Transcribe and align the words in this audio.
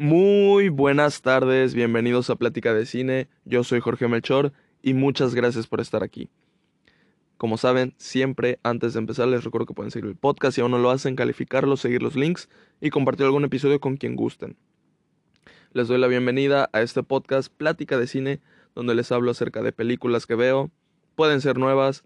Muy 0.00 0.68
buenas 0.68 1.22
tardes, 1.22 1.74
bienvenidos 1.74 2.30
a 2.30 2.36
Plática 2.36 2.72
de 2.72 2.86
Cine. 2.86 3.26
Yo 3.44 3.64
soy 3.64 3.80
Jorge 3.80 4.06
Melchor 4.06 4.52
y 4.80 4.94
muchas 4.94 5.34
gracias 5.34 5.66
por 5.66 5.80
estar 5.80 6.04
aquí. 6.04 6.30
Como 7.36 7.58
saben, 7.58 7.94
siempre 7.96 8.60
antes 8.62 8.92
de 8.92 9.00
empezar 9.00 9.26
les 9.26 9.42
recuerdo 9.42 9.66
que 9.66 9.74
pueden 9.74 9.90
seguir 9.90 10.08
el 10.08 10.14
podcast 10.14 10.54
si 10.54 10.60
aún 10.60 10.70
no 10.70 10.78
lo 10.78 10.90
hacen, 10.90 11.16
calificarlo, 11.16 11.76
seguir 11.76 12.00
los 12.00 12.14
links 12.14 12.48
y 12.80 12.90
compartir 12.90 13.26
algún 13.26 13.42
episodio 13.42 13.80
con 13.80 13.96
quien 13.96 14.14
gusten. 14.14 14.56
Les 15.72 15.88
doy 15.88 15.98
la 15.98 16.06
bienvenida 16.06 16.70
a 16.72 16.80
este 16.80 17.02
podcast 17.02 17.52
Plática 17.52 17.98
de 17.98 18.06
Cine, 18.06 18.40
donde 18.76 18.94
les 18.94 19.10
hablo 19.10 19.32
acerca 19.32 19.62
de 19.62 19.72
películas 19.72 20.26
que 20.26 20.36
veo. 20.36 20.70
Pueden 21.16 21.40
ser 21.40 21.58
nuevas, 21.58 22.04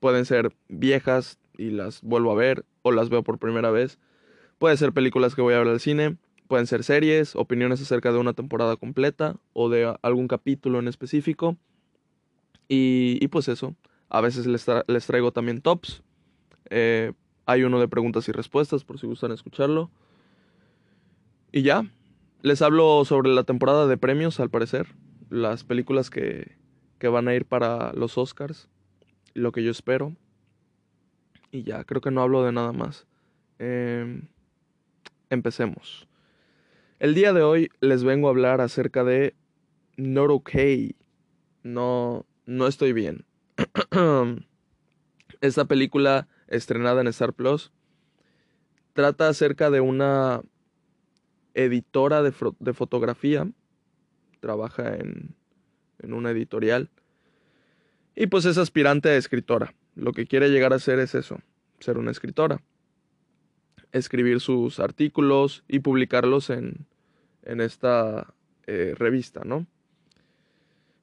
pueden 0.00 0.24
ser 0.24 0.56
viejas 0.70 1.38
y 1.58 1.68
las 1.68 2.00
vuelvo 2.00 2.32
a 2.32 2.36
ver 2.36 2.64
o 2.80 2.90
las 2.90 3.10
veo 3.10 3.22
por 3.22 3.38
primera 3.38 3.70
vez. 3.70 3.98
Pueden 4.56 4.78
ser 4.78 4.94
películas 4.94 5.34
que 5.34 5.42
voy 5.42 5.52
a 5.52 5.58
ver 5.58 5.68
al 5.68 5.80
cine 5.80 6.16
Pueden 6.48 6.66
ser 6.66 6.84
series, 6.84 7.36
opiniones 7.36 7.80
acerca 7.80 8.12
de 8.12 8.18
una 8.18 8.34
temporada 8.34 8.76
completa 8.76 9.36
o 9.52 9.68
de 9.68 9.94
algún 10.02 10.28
capítulo 10.28 10.78
en 10.78 10.88
específico. 10.88 11.56
Y, 12.68 13.26
pues 13.28 13.48
eso, 13.48 13.74
a 14.08 14.20
veces 14.20 14.46
les, 14.46 14.66
les 14.86 15.06
traigo 15.06 15.32
también 15.32 15.60
tops. 15.60 16.02
Eh, 16.70 17.12
hay 17.46 17.62
uno 17.62 17.80
de 17.80 17.88
preguntas 17.88 18.28
y 18.28 18.32
respuestas 18.32 18.84
por 18.84 18.98
si 18.98 19.06
gustan 19.06 19.32
escucharlo. 19.32 19.90
Y 21.52 21.62
ya, 21.62 21.86
les 22.42 22.62
hablo 22.62 23.04
sobre 23.04 23.30
la 23.30 23.44
temporada 23.44 23.86
de 23.86 23.96
premios 23.96 24.40
al 24.40 24.50
parecer. 24.50 24.88
Las 25.30 25.64
películas 25.64 26.10
que, 26.10 26.56
que 26.98 27.08
van 27.08 27.28
a 27.28 27.34
ir 27.34 27.46
para 27.46 27.92
los 27.92 28.18
Oscars. 28.18 28.68
Lo 29.34 29.52
que 29.52 29.62
yo 29.62 29.70
espero. 29.70 30.14
Y 31.50 31.62
ya, 31.62 31.84
creo 31.84 32.00
que 32.00 32.10
no 32.10 32.22
hablo 32.22 32.42
de 32.42 32.52
nada 32.52 32.72
más. 32.72 33.06
Em, 33.58 34.28
empecemos. 35.30 36.08
El 37.04 37.12
día 37.12 37.34
de 37.34 37.42
hoy 37.42 37.70
les 37.80 38.02
vengo 38.02 38.28
a 38.28 38.30
hablar 38.30 38.62
acerca 38.62 39.04
de 39.04 39.34
Not 39.98 40.30
Okay. 40.30 40.96
No, 41.62 42.24
no 42.46 42.66
estoy 42.66 42.94
bien. 42.94 43.26
Esta 45.42 45.66
película 45.66 46.28
estrenada 46.48 47.02
en 47.02 47.08
Star 47.08 47.34
Plus 47.34 47.72
trata 48.94 49.28
acerca 49.28 49.68
de 49.68 49.82
una 49.82 50.40
editora 51.52 52.22
de, 52.22 52.32
fotografía. 52.32 53.50
Trabaja 54.40 54.96
en, 54.96 55.34
en 55.98 56.14
una 56.14 56.30
editorial. 56.30 56.88
Y 58.16 58.28
pues 58.28 58.46
es 58.46 58.56
aspirante 58.56 59.10
a 59.10 59.18
escritora. 59.18 59.74
Lo 59.94 60.14
que 60.14 60.26
quiere 60.26 60.48
llegar 60.48 60.72
a 60.72 60.78
ser 60.78 61.00
es 61.00 61.14
eso, 61.14 61.38
ser 61.80 61.98
una 61.98 62.12
escritora 62.12 62.62
escribir 63.92 64.40
sus 64.40 64.80
artículos 64.80 65.62
y 65.68 65.78
publicarlos 65.78 66.50
en, 66.50 66.84
en 67.44 67.60
esta 67.60 68.34
eh, 68.66 68.94
revista, 68.96 69.42
¿no? 69.44 69.66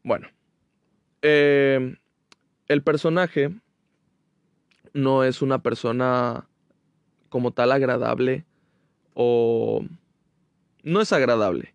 Bueno, 0.04 0.28
em, 1.22 1.98
el 2.68 2.84
personaje 2.84 3.52
no 4.94 5.24
es 5.24 5.42
una 5.42 5.62
persona 5.62 6.48
como 7.30 7.52
tal 7.52 7.72
agradable 7.72 8.46
o 9.14 9.86
no 10.84 11.02
es 11.02 11.14
agradable. 11.14 11.74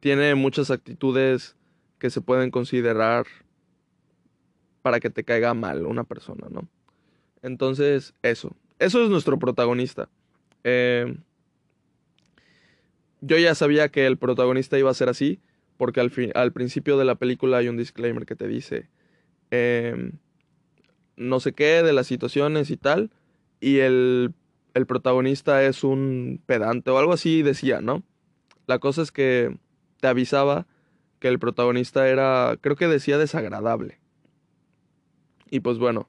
Tiene 0.00 0.34
muchas 0.34 0.70
actitudes 0.70 1.56
que 1.98 2.10
se 2.10 2.20
pueden 2.20 2.50
considerar 2.50 3.26
para 4.82 5.00
que 5.00 5.10
te 5.10 5.24
caiga 5.24 5.52
mal 5.54 5.86
una 5.86 6.04
persona, 6.04 6.46
¿no? 6.50 6.68
Entonces, 7.42 8.14
eso. 8.22 8.54
Eso 8.78 9.02
es 9.02 9.10
nuestro 9.10 9.38
protagonista. 9.38 10.08
Eh, 10.64 11.16
yo 13.26 13.38
ya 13.38 13.54
sabía 13.54 13.88
que 13.88 14.06
el 14.06 14.16
protagonista 14.16 14.78
iba 14.78 14.90
a 14.90 14.94
ser 14.94 15.08
así, 15.08 15.40
porque 15.76 16.00
al, 16.00 16.12
al 16.34 16.52
principio 16.52 16.96
de 16.96 17.04
la 17.04 17.16
película 17.16 17.58
hay 17.58 17.68
un 17.68 17.76
disclaimer 17.76 18.26
que 18.26 18.36
te 18.36 18.48
dice 18.48 18.88
em, 19.50 20.12
no 21.16 21.40
sé 21.40 21.52
qué 21.52 21.82
de 21.82 21.92
las 21.92 22.06
situaciones 22.06 22.70
y 22.70 22.76
tal, 22.76 23.10
y 23.60 23.78
el, 23.78 24.34
el 24.74 24.86
protagonista 24.86 25.64
es 25.64 25.84
un 25.84 26.42
pedante 26.46 26.90
o 26.90 26.98
algo 26.98 27.12
así 27.12 27.42
decía, 27.42 27.80
¿no? 27.80 28.02
La 28.66 28.78
cosa 28.78 29.02
es 29.02 29.12
que 29.12 29.56
te 30.00 30.08
avisaba 30.08 30.66
que 31.18 31.28
el 31.28 31.38
protagonista 31.38 32.08
era, 32.08 32.58
creo 32.60 32.76
que 32.76 32.88
decía 32.88 33.18
desagradable. 33.18 33.98
Y 35.50 35.60
pues 35.60 35.78
bueno, 35.78 36.08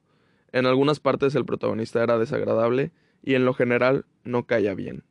en 0.52 0.66
algunas 0.66 1.00
partes 1.00 1.34
el 1.34 1.44
protagonista 1.44 2.02
era 2.02 2.18
desagradable 2.18 2.90
y 3.22 3.34
en 3.34 3.44
lo 3.44 3.54
general 3.54 4.04
no 4.24 4.46
caía 4.46 4.74
bien. 4.74 5.04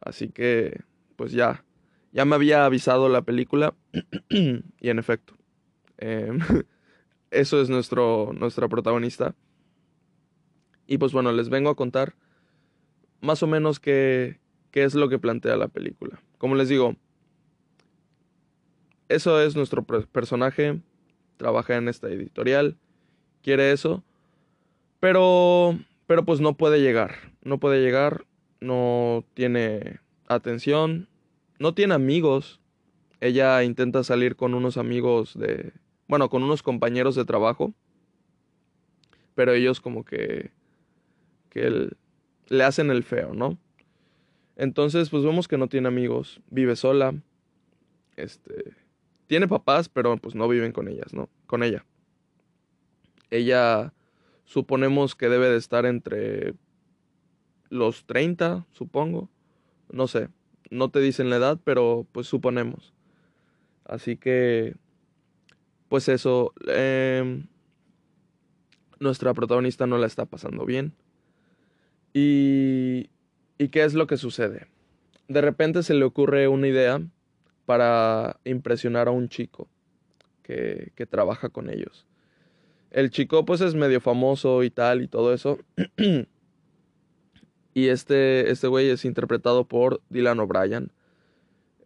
Así 0.00 0.28
que, 0.28 0.80
pues 1.16 1.32
ya, 1.32 1.64
ya 2.12 2.24
me 2.24 2.34
había 2.34 2.64
avisado 2.64 3.08
la 3.08 3.22
película 3.22 3.74
y 4.28 4.88
en 4.88 4.98
efecto, 4.98 5.34
em, 5.98 6.38
eso 7.30 7.60
es 7.60 7.68
nuestro, 7.68 8.32
nuestra 8.32 8.68
protagonista. 8.68 9.34
Y 10.86 10.98
pues 10.98 11.12
bueno, 11.12 11.32
les 11.32 11.48
vengo 11.48 11.70
a 11.70 11.74
contar 11.74 12.14
más 13.20 13.42
o 13.42 13.46
menos 13.46 13.80
qué, 13.80 14.38
qué 14.70 14.84
es 14.84 14.94
lo 14.94 15.08
que 15.08 15.18
plantea 15.18 15.56
la 15.56 15.68
película. 15.68 16.22
Como 16.38 16.54
les 16.54 16.68
digo, 16.68 16.94
eso 19.08 19.40
es 19.40 19.56
nuestro 19.56 19.84
personaje, 19.84 20.80
trabaja 21.36 21.76
en 21.76 21.88
esta 21.88 22.08
editorial, 22.08 22.76
quiere 23.42 23.72
eso, 23.72 24.04
pero 25.00 25.76
pero 26.06 26.24
pues 26.24 26.40
no 26.40 26.56
puede 26.56 26.80
llegar, 26.80 27.16
no 27.42 27.58
puede 27.58 27.82
llegar, 27.82 28.26
no 28.60 29.24
tiene 29.34 30.00
atención, 30.26 31.08
no 31.58 31.74
tiene 31.74 31.94
amigos. 31.94 32.60
Ella 33.20 33.62
intenta 33.64 34.04
salir 34.04 34.36
con 34.36 34.54
unos 34.54 34.76
amigos 34.76 35.38
de, 35.38 35.72
bueno, 36.08 36.28
con 36.28 36.42
unos 36.42 36.62
compañeros 36.62 37.14
de 37.14 37.24
trabajo, 37.24 37.74
pero 39.34 39.52
ellos 39.52 39.80
como 39.80 40.04
que, 40.04 40.50
que 41.50 41.90
le 42.48 42.64
hacen 42.64 42.90
el 42.90 43.02
feo, 43.02 43.34
¿no? 43.34 43.58
Entonces, 44.56 45.10
pues 45.10 45.22
vemos 45.22 45.48
que 45.48 45.58
no 45.58 45.68
tiene 45.68 45.88
amigos, 45.88 46.40
vive 46.50 46.76
sola, 46.76 47.14
este, 48.16 48.74
tiene 49.26 49.48
papás, 49.48 49.88
pero 49.88 50.16
pues 50.16 50.34
no 50.34 50.48
viven 50.48 50.72
con 50.72 50.88
ellas, 50.88 51.12
¿no? 51.12 51.28
Con 51.46 51.62
ella. 51.62 51.84
Ella 53.30 53.92
suponemos 54.44 55.14
que 55.14 55.28
debe 55.28 55.50
de 55.50 55.58
estar 55.58 55.84
entre 55.84 56.54
los 57.68 58.06
30, 58.06 58.66
supongo. 58.72 59.28
No 59.90 60.06
sé, 60.06 60.28
no 60.70 60.90
te 60.90 61.00
dicen 61.00 61.30
la 61.30 61.36
edad, 61.36 61.60
pero 61.64 62.06
pues 62.12 62.26
suponemos. 62.26 62.92
Así 63.84 64.16
que, 64.16 64.74
pues 65.88 66.08
eso, 66.08 66.52
em, 66.66 67.46
nuestra 68.98 69.32
protagonista 69.34 69.86
no 69.86 69.98
la 69.98 70.06
está 70.06 70.24
pasando 70.26 70.64
bien. 70.64 70.92
Y, 72.12 73.10
¿Y 73.58 73.68
qué 73.68 73.84
es 73.84 73.94
lo 73.94 74.06
que 74.06 74.16
sucede? 74.16 74.66
De 75.28 75.40
repente 75.40 75.82
se 75.82 75.94
le 75.94 76.04
ocurre 76.04 76.48
una 76.48 76.68
idea 76.68 77.00
para 77.64 78.38
impresionar 78.44 79.08
a 79.08 79.12
un 79.12 79.28
chico 79.28 79.68
que, 80.42 80.92
que 80.94 81.06
trabaja 81.06 81.48
con 81.48 81.70
ellos. 81.70 82.06
El 82.90 83.10
chico 83.10 83.44
pues 83.44 83.60
es 83.60 83.74
medio 83.74 84.00
famoso 84.00 84.62
y 84.62 84.70
tal 84.70 85.02
y 85.02 85.08
todo 85.08 85.32
eso. 85.32 85.58
y 87.76 87.88
este, 87.88 88.50
este 88.50 88.68
güey 88.68 88.88
es 88.88 89.04
interpretado 89.04 89.66
por 89.66 90.00
Dylan 90.08 90.40
O'Brien. 90.40 90.92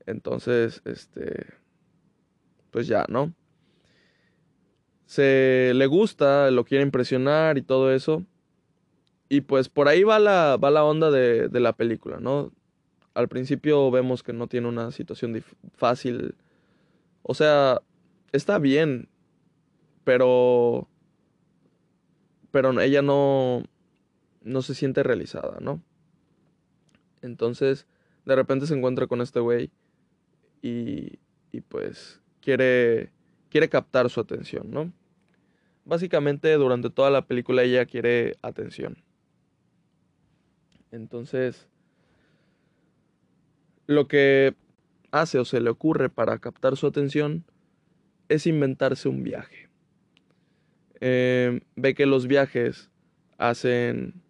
Entonces, 0.07 0.83
este, 0.85 1.47
pues 2.71 2.87
ya, 2.87 3.07
¿no? 3.09 3.35
Se 5.07 5.73
le 5.75 5.87
gusta, 5.87 6.53
lo 6.53 6.65
quiere 6.65 6.85
impresionar 6.85 7.59
y 7.59 7.63
todo 7.63 7.93
eso. 7.93 8.25
Y 9.29 9.41
pues 9.41 9.69
por 9.69 9.89
ahí 9.89 10.05
va 10.05 10.21
la, 10.21 10.57
va 10.59 10.71
la 10.71 10.85
onda 10.85 11.11
de, 11.11 11.49
de 11.49 11.59
la 11.59 11.73
película, 11.73 12.21
¿no? 12.21 12.53
Al 13.15 13.27
principio 13.27 13.91
vemos 13.91 14.23
que 14.23 14.33
no 14.33 14.47
tiene 14.47 14.69
una 14.69 14.93
situación 14.93 15.43
fácil. 15.75 16.37
O 17.25 17.35
sea, 17.35 17.83
está 18.31 18.61
bien, 18.61 19.09
pero 20.05 20.87
pero 22.53 22.81
ella 22.81 23.03
no, 23.03 23.65
no 24.43 24.63
se 24.63 24.75
siente 24.75 25.03
realizada, 25.03 25.59
¿no? 25.61 25.83
Entonces, 27.23 27.87
de 28.25 28.37
repente 28.37 28.67
se 28.67 28.75
encuentra 28.75 29.07
con 29.07 29.21
este 29.21 29.41
güey 29.41 29.71
y, 30.63 31.19
y 31.53 31.61
pues 31.61 32.21
quiere, 32.41 33.11
quiere 33.51 33.69
captar 33.69 34.11
su 34.11 34.21
atención, 34.21 34.71
¿no? 34.71 34.93
Básicamente 35.85 36.53
durante 36.55 36.91
toda 36.91 37.11
la 37.11 37.27
película 37.27 37.63
ella 37.63 37.87
quiere 37.87 38.37
atención. 38.43 39.03
Entonces, 40.91 41.69
lo 43.87 44.09
que 44.09 44.55
hace 45.11 45.39
o 45.39 45.45
se 45.45 45.61
le 45.61 45.71
ocurre 45.71 46.09
para 46.09 46.39
captar 46.39 46.77
su 46.77 46.87
atención 46.87 47.45
es 48.29 48.47
inventarse 48.47 49.09
un 49.09 49.23
viaje. 49.23 49.69
Em, 51.01 51.61
ve 51.77 51.95
que 51.95 52.07
los 52.07 52.27
viajes 52.27 52.91
hacen 53.39 54.23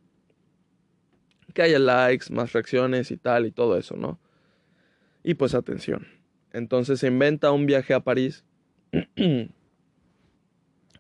que 1.51 1.63
haya 1.63 1.79
likes, 1.79 2.33
más 2.33 2.53
reacciones 2.53 3.11
y 3.11 3.17
tal 3.17 3.47
y 3.47 3.51
todo 3.51 3.77
eso, 3.77 3.97
¿no? 3.97 4.19
Y 5.23 5.35
pues 5.35 5.55
atención. 5.55 6.07
Entonces 6.53 7.01
se 7.01 7.07
inventa 7.07 7.53
un 7.53 7.67
viaje 7.67 7.95
a 7.95 8.01
París. 8.01 8.45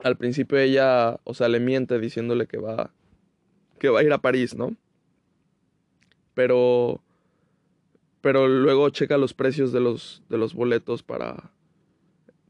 Al 0.02 0.16
principio 0.16 0.58
ella, 0.58 1.20
o 1.24 1.34
sea, 1.34 1.48
le 1.48 1.60
miente 1.60 1.98
diciéndole 1.98 2.46
que 2.46 2.58
va 2.58 2.92
que 3.78 3.88
va 3.88 4.00
a 4.00 4.02
ir 4.02 4.12
a 4.12 4.18
París, 4.18 4.54
¿no? 4.54 4.76
Pero 6.34 7.02
pero 8.20 8.48
luego 8.48 8.90
checa 8.90 9.16
los 9.16 9.34
precios 9.34 9.72
de 9.72 9.80
los 9.80 10.22
de 10.28 10.38
los 10.38 10.54
boletos 10.54 11.02
para 11.02 11.50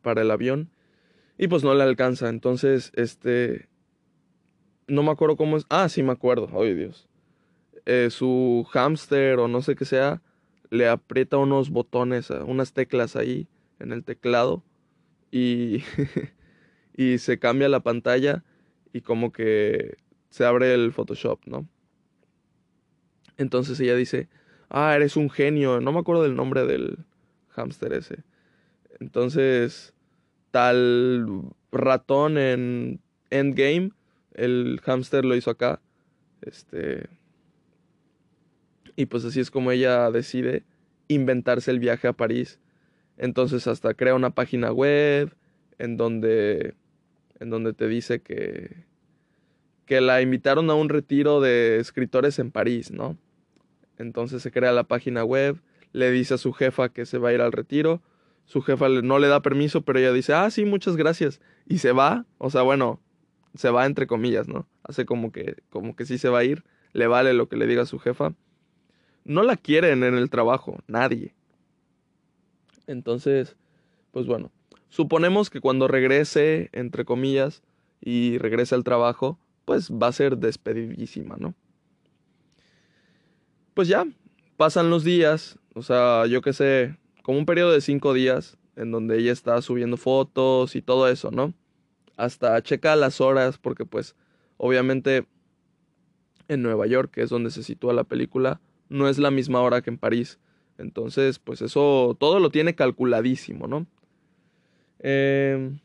para 0.02 0.22
el 0.22 0.30
avión 0.30 0.70
y 1.38 1.48
pues 1.48 1.64
no 1.64 1.74
le 1.74 1.82
alcanza. 1.82 2.28
Entonces, 2.28 2.92
este 2.94 3.68
no 4.86 5.02
me 5.02 5.10
acuerdo 5.10 5.36
cómo 5.36 5.56
es. 5.56 5.64
Ah, 5.70 5.88
sí 5.88 6.02
me 6.02 6.12
acuerdo. 6.12 6.50
Ay, 6.52 6.74
Dios. 6.74 7.08
Eh, 7.86 8.08
su 8.10 8.66
hámster 8.70 9.38
o 9.38 9.48
no 9.48 9.62
sé 9.62 9.74
qué 9.74 9.84
sea 9.84 10.22
le 10.70 10.88
aprieta 10.88 11.36
unos 11.36 11.70
botones, 11.70 12.30
unas 12.30 12.72
teclas 12.72 13.16
ahí 13.16 13.48
en 13.80 13.92
el 13.92 14.04
teclado 14.04 14.62
y, 15.30 15.82
y 16.96 17.18
se 17.18 17.38
cambia 17.38 17.68
la 17.68 17.80
pantalla 17.80 18.44
y 18.92 19.00
como 19.00 19.32
que 19.32 19.96
se 20.30 20.44
abre 20.44 20.72
el 20.72 20.92
Photoshop, 20.92 21.40
¿no? 21.46 21.68
Entonces 23.36 23.80
ella 23.80 23.96
dice, 23.96 24.28
ah, 24.68 24.94
eres 24.94 25.16
un 25.16 25.30
genio, 25.30 25.80
no 25.80 25.92
me 25.92 25.98
acuerdo 25.98 26.22
del 26.22 26.36
nombre 26.36 26.66
del 26.66 26.98
hámster 27.48 27.92
ese. 27.92 28.22
Entonces, 29.00 29.94
tal 30.50 31.26
ratón 31.72 32.38
en 32.38 33.00
Endgame, 33.30 33.92
el 34.34 34.80
hámster 34.84 35.24
lo 35.24 35.34
hizo 35.34 35.50
acá. 35.50 35.80
Este, 36.42 37.08
y 39.00 39.06
pues 39.06 39.24
así 39.24 39.40
es 39.40 39.50
como 39.50 39.70
ella 39.70 40.10
decide 40.10 40.62
inventarse 41.08 41.70
el 41.70 41.78
viaje 41.78 42.06
a 42.06 42.12
París. 42.12 42.60
Entonces 43.16 43.66
hasta 43.66 43.94
crea 43.94 44.14
una 44.14 44.34
página 44.34 44.72
web 44.72 45.34
en 45.78 45.96
donde, 45.96 46.74
en 47.38 47.48
donde 47.48 47.72
te 47.72 47.88
dice 47.88 48.20
que, 48.20 48.84
que 49.86 50.02
la 50.02 50.20
invitaron 50.20 50.68
a 50.68 50.74
un 50.74 50.90
retiro 50.90 51.40
de 51.40 51.78
escritores 51.78 52.38
en 52.38 52.50
París, 52.50 52.90
¿no? 52.90 53.16
Entonces 53.96 54.42
se 54.42 54.50
crea 54.50 54.70
la 54.72 54.84
página 54.84 55.24
web, 55.24 55.62
le 55.92 56.10
dice 56.10 56.34
a 56.34 56.38
su 56.38 56.52
jefa 56.52 56.90
que 56.90 57.06
se 57.06 57.16
va 57.16 57.30
a 57.30 57.32
ir 57.32 57.40
al 57.40 57.52
retiro, 57.52 58.02
su 58.44 58.60
jefa 58.60 58.90
no 58.90 59.18
le 59.18 59.28
da 59.28 59.40
permiso, 59.40 59.80
pero 59.80 59.98
ella 59.98 60.12
dice, 60.12 60.34
ah, 60.34 60.50
sí, 60.50 60.66
muchas 60.66 60.98
gracias, 60.98 61.40
y 61.66 61.78
se 61.78 61.92
va, 61.92 62.26
o 62.36 62.50
sea, 62.50 62.60
bueno, 62.60 63.00
se 63.54 63.70
va 63.70 63.86
entre 63.86 64.06
comillas, 64.06 64.46
¿no? 64.46 64.68
Hace 64.82 65.06
como 65.06 65.32
que, 65.32 65.56
como 65.70 65.96
que 65.96 66.04
sí 66.04 66.18
se 66.18 66.28
va 66.28 66.40
a 66.40 66.44
ir, 66.44 66.64
le 66.92 67.06
vale 67.06 67.32
lo 67.32 67.48
que 67.48 67.56
le 67.56 67.66
diga 67.66 67.86
su 67.86 67.98
jefa, 67.98 68.34
no 69.24 69.42
la 69.42 69.56
quieren 69.56 70.02
en 70.04 70.14
el 70.14 70.30
trabajo, 70.30 70.78
nadie. 70.86 71.34
Entonces, 72.86 73.56
pues 74.10 74.26
bueno, 74.26 74.50
suponemos 74.88 75.50
que 75.50 75.60
cuando 75.60 75.88
regrese, 75.88 76.70
entre 76.72 77.04
comillas, 77.04 77.62
y 78.00 78.38
regrese 78.38 78.74
al 78.74 78.84
trabajo, 78.84 79.38
pues 79.64 79.90
va 79.90 80.08
a 80.08 80.12
ser 80.12 80.38
despedidísima, 80.38 81.36
¿no? 81.38 81.54
Pues 83.74 83.88
ya, 83.88 84.06
pasan 84.56 84.90
los 84.90 85.04
días, 85.04 85.58
o 85.74 85.82
sea, 85.82 86.26
yo 86.26 86.42
qué 86.42 86.52
sé, 86.52 86.96
como 87.22 87.38
un 87.38 87.46
periodo 87.46 87.72
de 87.72 87.80
cinco 87.80 88.12
días, 88.12 88.58
en 88.76 88.90
donde 88.90 89.18
ella 89.18 89.32
está 89.32 89.60
subiendo 89.62 89.96
fotos 89.96 90.74
y 90.74 90.82
todo 90.82 91.08
eso, 91.08 91.30
¿no? 91.30 91.54
Hasta 92.16 92.60
checa 92.62 92.96
las 92.96 93.20
horas, 93.20 93.58
porque 93.58 93.84
pues, 93.84 94.16
obviamente, 94.56 95.26
en 96.48 96.62
Nueva 96.62 96.86
York, 96.86 97.10
que 97.12 97.22
es 97.22 97.30
donde 97.30 97.50
se 97.50 97.62
sitúa 97.62 97.92
la 97.92 98.04
película, 98.04 98.60
no 98.90 99.08
es 99.08 99.18
la 99.18 99.30
misma 99.30 99.62
hora 99.62 99.80
que 99.80 99.88
en 99.88 99.98
París. 99.98 100.38
Entonces, 100.76 101.38
pues 101.38 101.62
eso 101.62 102.16
todo 102.20 102.40
lo 102.40 102.50
tiene 102.50 102.74
calculadísimo, 102.74 103.66
¿no? 103.66 103.86
Em, 104.98 105.78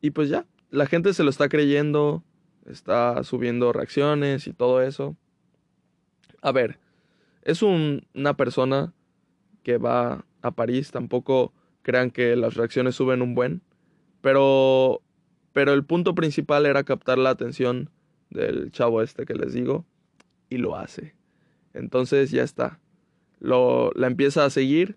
y 0.00 0.10
pues 0.10 0.30
ya, 0.30 0.46
la 0.70 0.86
gente 0.86 1.12
se 1.12 1.24
lo 1.24 1.30
está 1.30 1.48
creyendo, 1.48 2.22
está 2.66 3.22
subiendo 3.24 3.72
reacciones 3.72 4.46
y 4.46 4.52
todo 4.54 4.80
eso. 4.82 5.16
A 6.40 6.52
ver, 6.52 6.78
es 7.42 7.62
una 7.62 8.36
persona 8.36 8.94
que 9.62 9.78
va 9.78 10.24
a 10.42 10.50
París, 10.52 10.90
tampoco 10.90 11.52
crean 11.82 12.10
que 12.10 12.36
las 12.36 12.54
reacciones 12.54 12.94
suben 12.94 13.22
un 13.22 13.34
buen, 13.34 13.62
pero 14.20 15.02
pero 15.54 15.72
el 15.72 15.84
punto 15.84 16.16
principal 16.16 16.66
era 16.66 16.82
captar 16.82 17.16
la 17.16 17.30
atención 17.30 17.88
del 18.28 18.72
chavo 18.72 19.00
este 19.02 19.24
que 19.24 19.34
les 19.34 19.54
digo 19.54 19.86
y 20.50 20.58
lo 20.58 20.76
hace. 20.76 21.14
Entonces 21.74 22.30
ya 22.30 22.42
está. 22.42 22.80
Lo, 23.40 23.90
la 23.94 24.06
empieza 24.06 24.44
a 24.44 24.50
seguir 24.50 24.96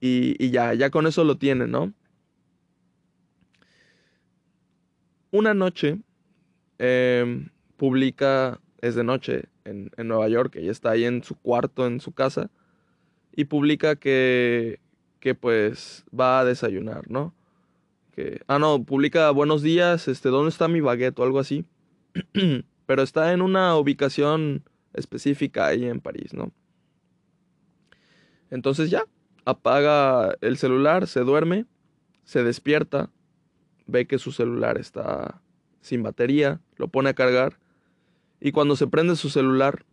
y, 0.00 0.50
ya, 0.50 0.74
ya 0.74 0.90
con 0.90 1.06
eso 1.06 1.24
lo 1.24 1.38
tiene, 1.38 1.66
¿no? 1.66 1.92
Una 5.30 5.54
noche 5.54 5.98
em, 6.78 7.48
publica, 7.76 8.60
es 8.80 8.94
de 8.94 9.04
noche, 9.04 9.44
en, 9.64 9.90
en 9.96 10.08
Nueva 10.08 10.28
York, 10.28 10.56
ella 10.56 10.70
está 10.70 10.90
ahí 10.90 11.04
en 11.04 11.22
su 11.24 11.34
cuarto, 11.34 11.86
en 11.86 12.00
su 12.00 12.12
casa, 12.12 12.50
y 13.34 13.44
publica 13.44 13.96
que, 13.96 14.80
que 15.20 15.34
pues 15.34 16.04
va 16.18 16.40
a 16.40 16.44
desayunar, 16.44 17.10
¿no? 17.10 17.34
Que, 18.12 18.40
ah, 18.46 18.58
no, 18.58 18.82
publica 18.84 19.30
buenos 19.30 19.62
días, 19.62 20.08
este, 20.08 20.30
¿dónde 20.30 20.50
está 20.50 20.68
mi 20.68 20.80
baguette 20.80 21.18
o 21.18 21.24
algo 21.24 21.38
así? 21.38 21.64
Pero 22.86 23.02
está 23.02 23.32
en 23.32 23.42
una 23.42 23.76
ubicación 23.76 24.62
específica 24.96 25.66
ahí 25.66 25.84
en 25.84 26.00
París, 26.00 26.34
¿no? 26.34 26.52
Entonces 28.50 28.90
ya, 28.90 29.04
apaga 29.44 30.36
el 30.40 30.56
celular, 30.56 31.06
se 31.06 31.20
duerme, 31.20 31.66
se 32.24 32.42
despierta, 32.42 33.10
ve 33.86 34.06
que 34.06 34.18
su 34.18 34.32
celular 34.32 34.78
está 34.78 35.40
sin 35.80 36.02
batería, 36.02 36.60
lo 36.76 36.88
pone 36.88 37.10
a 37.10 37.14
cargar 37.14 37.58
y 38.40 38.52
cuando 38.52 38.76
se 38.76 38.86
prende 38.86 39.16
su 39.16 39.30
celular 39.30 39.84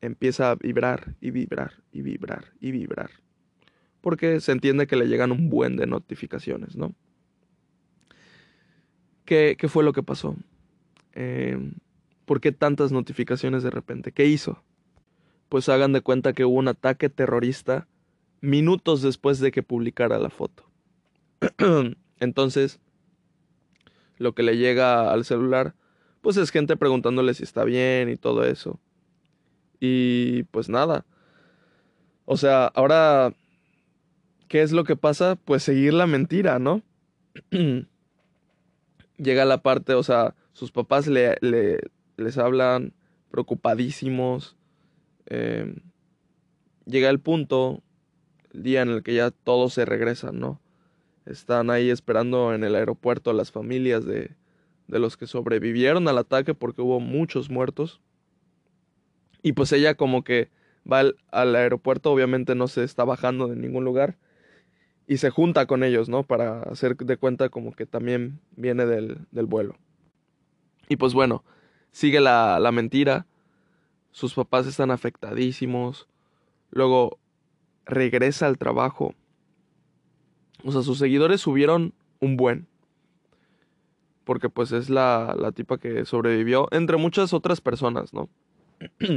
empieza 0.00 0.50
a 0.50 0.54
vibrar 0.54 1.14
y 1.20 1.30
vibrar 1.30 1.82
y 1.92 2.02
vibrar 2.02 2.52
y 2.60 2.70
vibrar. 2.70 3.10
Porque 4.00 4.40
se 4.40 4.52
entiende 4.52 4.86
que 4.86 4.96
le 4.96 5.08
llegan 5.08 5.32
un 5.32 5.48
buen 5.48 5.76
de 5.76 5.86
notificaciones, 5.86 6.76
¿no? 6.76 6.94
¿Qué, 9.24 9.56
qué 9.58 9.68
fue 9.68 9.82
lo 9.82 9.94
que 9.94 10.02
pasó? 10.02 10.36
Eh, 11.14 11.72
¿Por 12.24 12.40
qué 12.40 12.52
tantas 12.52 12.92
notificaciones 12.92 13.62
de 13.62 13.70
repente? 13.70 14.12
¿Qué 14.12 14.26
hizo? 14.26 14.62
Pues 15.48 15.68
hagan 15.68 15.92
de 15.92 16.00
cuenta 16.00 16.32
que 16.32 16.44
hubo 16.44 16.56
un 16.56 16.68
ataque 16.68 17.08
terrorista 17.08 17.86
minutos 18.40 19.02
después 19.02 19.40
de 19.40 19.52
que 19.52 19.62
publicara 19.62 20.18
la 20.18 20.30
foto. 20.30 20.64
Entonces, 22.20 22.80
lo 24.18 24.34
que 24.34 24.42
le 24.42 24.56
llega 24.56 25.12
al 25.12 25.24
celular, 25.24 25.74
pues 26.20 26.36
es 26.36 26.50
gente 26.50 26.76
preguntándole 26.76 27.34
si 27.34 27.42
está 27.42 27.64
bien 27.64 28.08
y 28.08 28.16
todo 28.16 28.44
eso. 28.44 28.80
Y 29.80 30.44
pues 30.44 30.68
nada. 30.68 31.04
O 32.24 32.36
sea, 32.36 32.66
ahora, 32.66 33.34
¿qué 34.48 34.62
es 34.62 34.72
lo 34.72 34.84
que 34.84 34.96
pasa? 34.96 35.36
Pues 35.36 35.62
seguir 35.62 35.92
la 35.92 36.06
mentira, 36.06 36.58
¿no? 36.58 36.82
llega 39.16 39.44
la 39.44 39.62
parte, 39.62 39.94
o 39.94 40.02
sea, 40.02 40.34
sus 40.52 40.72
papás 40.72 41.06
le, 41.06 41.36
le, 41.40 41.80
les 42.16 42.38
hablan 42.38 42.92
preocupadísimos. 43.30 44.56
Em, 45.26 45.76
llega 46.86 47.10
el 47.10 47.20
punto, 47.20 47.82
el 48.52 48.62
día 48.62 48.82
en 48.82 48.90
el 48.90 49.02
que 49.02 49.14
ya 49.14 49.30
todos 49.30 49.74
se 49.74 49.84
regresan, 49.84 50.38
¿no? 50.38 50.60
Están 51.26 51.70
ahí 51.70 51.90
esperando 51.90 52.54
en 52.54 52.64
el 52.64 52.74
aeropuerto 52.74 53.32
las 53.32 53.50
familias 53.50 54.04
de, 54.04 54.36
de 54.88 54.98
los 54.98 55.16
que 55.16 55.26
sobrevivieron 55.26 56.08
al 56.08 56.18
ataque 56.18 56.54
porque 56.54 56.82
hubo 56.82 57.00
muchos 57.00 57.50
muertos. 57.50 58.00
Y 59.42 59.52
pues 59.52 59.72
ella 59.72 59.94
como 59.94 60.24
que 60.24 60.50
va 60.90 61.04
al, 61.30 61.56
aeropuerto, 61.56 62.12
obviamente 62.12 62.54
no 62.54 62.68
se 62.68 62.84
está 62.84 63.04
bajando 63.04 63.48
de 63.48 63.56
ningún 63.56 63.84
lugar. 63.84 64.16
Y 65.06 65.18
se 65.18 65.30
junta 65.30 65.66
con 65.66 65.84
ellos, 65.84 66.08
¿no? 66.08 66.22
Para 66.22 66.62
hacer 66.62 66.96
de 66.96 67.16
cuenta 67.16 67.50
como 67.50 67.72
que 67.72 67.84
también 67.84 68.40
viene 68.56 68.86
del, 68.86 69.26
del 69.32 69.46
vuelo. 69.46 69.76
Y 70.88 70.96
pues 70.96 71.12
bueno, 71.12 71.44
sigue 71.94 72.20
la, 72.20 72.58
la 72.58 72.72
mentira, 72.72 73.24
sus 74.10 74.34
papás 74.34 74.66
están 74.66 74.90
afectadísimos, 74.90 76.08
luego 76.72 77.18
regresa 77.86 78.48
al 78.48 78.58
trabajo. 78.58 79.14
O 80.64 80.72
sea, 80.72 80.82
sus 80.82 80.98
seguidores 80.98 81.40
subieron 81.40 81.94
un 82.20 82.36
buen. 82.36 82.66
Porque 84.24 84.48
pues 84.48 84.72
es 84.72 84.90
la, 84.90 85.36
la 85.38 85.52
tipa 85.52 85.78
que 85.78 86.04
sobrevivió 86.04 86.66
entre 86.72 86.96
muchas 86.96 87.32
otras 87.32 87.60
personas, 87.60 88.12
¿no? 88.12 88.28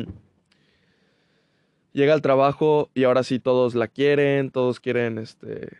Llega 1.93 2.13
al 2.13 2.21
trabajo 2.21 2.91
y 2.93 3.05
ahora 3.05 3.23
sí 3.23 3.39
todos 3.39 3.73
la 3.73 3.87
quieren, 3.87 4.51
todos 4.51 4.79
quieren 4.79 5.17
este, 5.17 5.79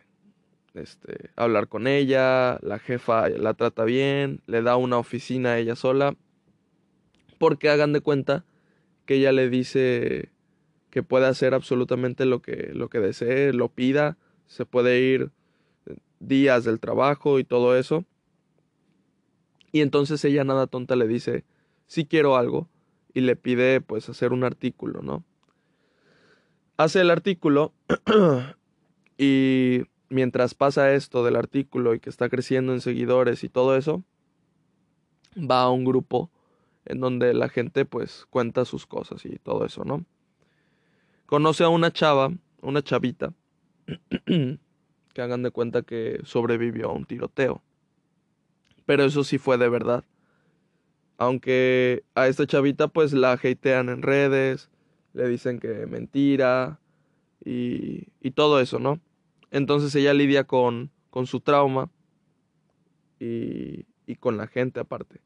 este, 0.74 1.30
hablar 1.36 1.68
con 1.68 1.86
ella, 1.86 2.58
la 2.60 2.80
jefa 2.80 3.28
la 3.28 3.54
trata 3.54 3.84
bien, 3.84 4.40
le 4.46 4.62
da 4.62 4.74
una 4.76 4.98
oficina 4.98 5.50
a 5.50 5.58
ella 5.58 5.76
sola 5.76 6.16
porque 7.38 7.68
hagan 7.68 7.92
de 7.92 8.00
cuenta 8.00 8.44
que 9.06 9.14
ella 9.14 9.32
le 9.32 9.48
dice 9.48 10.30
que 10.90 11.02
puede 11.02 11.26
hacer 11.26 11.54
absolutamente 11.54 12.26
lo 12.26 12.42
que, 12.42 12.70
lo 12.74 12.88
que 12.88 12.98
desee, 12.98 13.52
lo 13.52 13.68
pida, 13.68 14.16
se 14.46 14.66
puede 14.66 15.00
ir 15.00 15.30
días 16.20 16.64
del 16.64 16.80
trabajo 16.80 17.38
y 17.38 17.44
todo 17.44 17.76
eso. 17.76 18.04
Y 19.72 19.80
entonces 19.80 20.24
ella 20.24 20.44
nada 20.44 20.66
tonta 20.66 20.96
le 20.96 21.06
dice, 21.06 21.44
si 21.86 22.04
quiero 22.06 22.36
algo, 22.36 22.68
y 23.14 23.20
le 23.20 23.36
pide 23.36 23.80
pues 23.80 24.08
hacer 24.08 24.32
un 24.32 24.44
artículo, 24.44 25.02
¿no? 25.02 25.24
Hace 26.76 27.00
el 27.00 27.10
artículo 27.10 27.72
y 29.18 29.82
mientras 30.08 30.54
pasa 30.54 30.92
esto 30.92 31.24
del 31.24 31.36
artículo 31.36 31.94
y 31.94 32.00
que 32.00 32.10
está 32.10 32.28
creciendo 32.28 32.72
en 32.72 32.80
seguidores 32.80 33.42
y 33.42 33.48
todo 33.48 33.76
eso, 33.76 34.04
va 35.36 35.62
a 35.62 35.70
un 35.70 35.84
grupo 35.84 36.30
en 36.88 37.00
donde 37.00 37.34
la 37.34 37.48
gente 37.48 37.84
pues 37.84 38.26
cuenta 38.30 38.64
sus 38.64 38.86
cosas 38.86 39.24
y 39.24 39.38
todo 39.38 39.64
eso, 39.64 39.84
¿no? 39.84 40.04
Conoce 41.26 41.62
a 41.62 41.68
una 41.68 41.92
chava, 41.92 42.32
una 42.62 42.82
chavita, 42.82 43.34
que 44.26 45.22
hagan 45.22 45.42
de 45.42 45.50
cuenta 45.50 45.82
que 45.82 46.20
sobrevivió 46.24 46.88
a 46.88 46.94
un 46.94 47.04
tiroteo. 47.04 47.62
Pero 48.86 49.04
eso 49.04 49.22
sí 49.22 49.36
fue 49.36 49.58
de 49.58 49.68
verdad. 49.68 50.04
Aunque 51.18 52.04
a 52.14 52.28
esta 52.28 52.46
chavita 52.46 52.88
pues 52.88 53.12
la 53.12 53.32
hatean 53.32 53.90
en 53.90 54.00
redes, 54.00 54.70
le 55.12 55.28
dicen 55.28 55.60
que 55.60 55.86
mentira 55.86 56.80
y, 57.44 58.08
y 58.22 58.30
todo 58.30 58.60
eso, 58.60 58.78
¿no? 58.78 59.00
Entonces 59.50 59.94
ella 59.94 60.14
lidia 60.14 60.44
con, 60.44 60.90
con 61.10 61.26
su 61.26 61.40
trauma 61.40 61.90
y, 63.20 63.84
y 64.06 64.16
con 64.16 64.38
la 64.38 64.46
gente 64.46 64.80
aparte. 64.80 65.20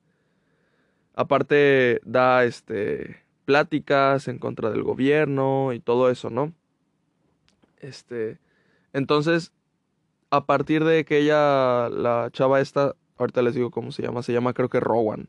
Aparte 1.15 2.01
da 2.05 2.45
este 2.45 3.23
pláticas 3.45 4.29
en 4.29 4.39
contra 4.39 4.71
del 4.71 4.83
gobierno 4.83 5.73
y 5.73 5.81
todo 5.81 6.11
eso, 6.11 6.31
¿no? 6.31 6.53
Este, 7.81 8.39
entonces, 8.93 9.53
a 10.31 10.47
partir 10.47 10.85
de 10.85 11.05
que 11.05 11.19
ella, 11.19 11.89
la 11.91 12.31
chava 12.33 12.61
esta, 12.61 12.95
ahorita 13.19 13.43
les 13.43 13.55
digo 13.55 13.71
cómo 13.71 13.93
se 13.93 14.03
llama, 14.03 14.23
se 14.23 14.33
llama 14.33 14.55
creo 14.55 14.69
que 14.69 14.81
Rowan. 14.81 15.29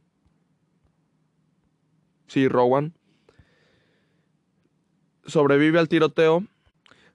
Sí, 2.27 2.47
Rowan. 2.47 2.93
Sobrevive 5.25 5.79
al 5.79 5.89
tiroteo, 5.89 6.45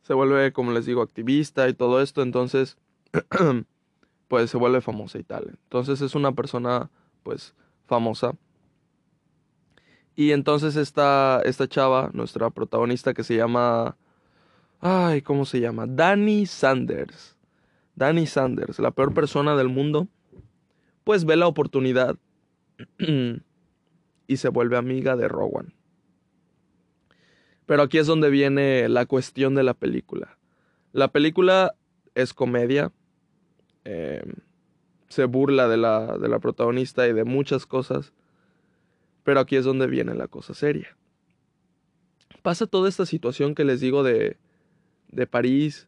se 0.03 0.15
vuelve, 0.15 0.53
como 0.53 0.73
les 0.73 0.87
digo, 0.87 1.03
activista 1.03 1.69
y 1.69 1.75
todo 1.75 2.03
esto, 2.03 2.23
entonces, 2.23 2.77
pues 4.29 4.51
se 4.51 4.57
vuelve 4.57 4.81
famosa 4.81 5.19
y 5.19 5.23
tal. 5.23 5.59
Entonces 5.65 6.01
es 6.01 6.15
una 6.15 6.33
persona, 6.33 6.91
pues, 7.23 7.55
famosa 7.87 8.35
y 10.19 10.33
entonces 10.33 10.75
esta, 10.75 11.41
esta 11.45 11.69
chava, 11.69 12.11
nuestra 12.13 12.51
protagonista 12.51 13.15
que 13.15 13.23
se 13.23 13.37
llama... 13.37 13.97
Ay, 14.81 15.23
¿cómo 15.23 15.45
se 15.45 15.61
llama? 15.61 15.87
Danny 15.87 16.45
Sanders. 16.45 17.37
Danny 17.95 18.27
Sanders, 18.27 18.81
la 18.81 18.91
peor 18.91 19.15
persona 19.15 19.55
del 19.55 19.69
mundo. 19.69 20.09
Pues 21.05 21.25
ve 21.25 21.37
la 21.37 21.47
oportunidad 21.47 22.17
y 24.27 24.37
se 24.37 24.49
vuelve 24.49 24.77
amiga 24.77 25.15
de 25.15 25.29
Rowan. 25.29 25.73
Pero 27.67 27.83
aquí 27.83 27.99
es 27.99 28.09
donde 28.09 28.29
viene 28.29 28.89
la 28.89 29.07
cuestión 29.07 29.55
de 29.55 29.63
la 29.63 29.75
película. 29.75 30.37
La 30.91 31.13
película 31.13 31.77
es 32.17 32.35
comedia. 32.35 32.91
Em, 33.85 34.33
se 35.09 35.27
burla 35.27 35.69
de 35.69 35.77
la, 35.77 36.19
de 36.19 36.29
la 36.29 36.41
protagonista 36.41 37.07
y 37.07 37.13
de 37.13 37.23
muchas 37.23 37.67
cosas. 37.67 38.13
Pero 39.29 39.41
aquí 39.41 39.57
es 39.57 39.67
donde 39.67 39.89
viene 39.89 40.15
la 40.15 40.27
cosa 40.27 40.55
seria. 40.55 40.97
Pasa 42.41 42.67
toda 42.67 42.89
esta 42.89 43.05
situación 43.05 43.55
que 43.55 43.63
les 43.63 43.79
digo 43.79 44.03
de, 44.03 44.39
de 45.09 45.27
París 45.27 45.87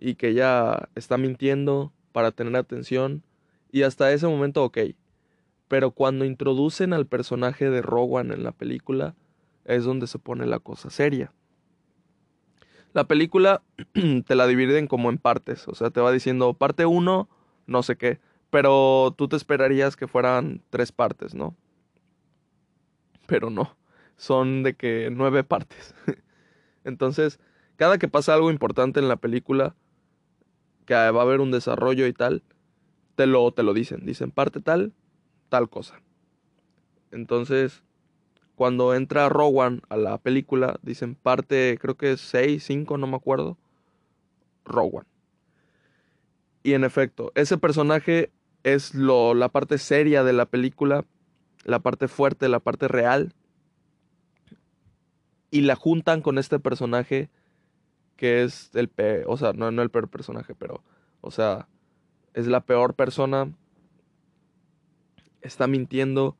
y 0.00 0.16
que 0.16 0.30
ella 0.30 0.88
está 0.96 1.16
mintiendo 1.16 1.92
para 2.10 2.32
tener 2.32 2.56
atención 2.56 3.22
y 3.70 3.82
hasta 3.82 4.12
ese 4.12 4.26
momento 4.26 4.64
ok. 4.64 4.78
Pero 5.68 5.92
cuando 5.92 6.24
introducen 6.24 6.92
al 6.92 7.06
personaje 7.06 7.70
de 7.70 7.82
Rowan 7.82 8.32
en 8.32 8.42
la 8.42 8.50
película 8.50 9.14
es 9.64 9.84
donde 9.84 10.08
se 10.08 10.18
pone 10.18 10.44
la 10.46 10.58
cosa 10.58 10.90
seria. 10.90 11.32
La 12.94 13.04
película 13.04 13.62
te 14.26 14.34
la 14.34 14.48
dividen 14.48 14.88
como 14.88 15.08
en 15.08 15.18
partes, 15.18 15.68
o 15.68 15.76
sea, 15.76 15.90
te 15.90 16.00
va 16.00 16.10
diciendo 16.10 16.52
parte 16.54 16.84
1, 16.84 17.28
no 17.64 17.82
sé 17.84 17.94
qué, 17.94 18.18
pero 18.50 19.14
tú 19.16 19.28
te 19.28 19.36
esperarías 19.36 19.94
que 19.94 20.08
fueran 20.08 20.62
tres 20.70 20.90
partes, 20.90 21.32
¿no? 21.32 21.54
Pero 23.32 23.48
no. 23.48 23.78
Son 24.18 24.62
de 24.62 24.74
que 24.74 25.08
nueve 25.10 25.42
partes. 25.42 25.94
Entonces, 26.84 27.40
cada 27.76 27.96
que 27.96 28.06
pasa 28.06 28.34
algo 28.34 28.50
importante 28.50 29.00
en 29.00 29.08
la 29.08 29.16
película, 29.16 29.74
que 30.84 30.92
va 30.92 31.06
a 31.06 31.22
haber 31.22 31.40
un 31.40 31.50
desarrollo 31.50 32.06
y 32.06 32.12
tal, 32.12 32.42
te 33.14 33.26
lo, 33.26 33.50
te 33.50 33.62
lo 33.62 33.72
dicen. 33.72 34.04
Dicen 34.04 34.32
parte 34.32 34.60
tal, 34.60 34.92
tal 35.48 35.70
cosa. 35.70 36.02
Entonces, 37.10 37.82
cuando 38.54 38.94
entra 38.94 39.30
Rowan 39.30 39.80
a 39.88 39.96
la 39.96 40.18
película, 40.18 40.78
dicen 40.82 41.14
parte, 41.14 41.78
creo 41.80 41.96
que 41.96 42.12
es 42.12 42.20
6, 42.20 42.62
5, 42.62 42.98
no 42.98 43.06
me 43.06 43.16
acuerdo. 43.16 43.56
Rowan. 44.66 45.06
Y 46.62 46.74
en 46.74 46.84
efecto, 46.84 47.32
ese 47.34 47.56
personaje 47.56 48.30
es 48.62 48.94
lo, 48.94 49.32
la 49.32 49.48
parte 49.48 49.78
seria 49.78 50.22
de 50.22 50.34
la 50.34 50.44
película 50.44 51.06
la 51.64 51.80
parte 51.80 52.08
fuerte, 52.08 52.48
la 52.48 52.60
parte 52.60 52.88
real, 52.88 53.34
y 55.50 55.60
la 55.60 55.76
juntan 55.76 56.22
con 56.22 56.38
este 56.38 56.58
personaje 56.58 57.30
que 58.16 58.42
es 58.42 58.70
el 58.74 58.88
peor, 58.88 59.24
o 59.26 59.36
sea, 59.36 59.52
no, 59.52 59.70
no 59.70 59.82
el 59.82 59.90
peor 59.90 60.08
personaje, 60.08 60.54
pero, 60.54 60.82
o 61.20 61.30
sea, 61.30 61.68
es 62.34 62.46
la 62.46 62.60
peor 62.60 62.94
persona, 62.94 63.52
está 65.40 65.66
mintiendo, 65.66 66.36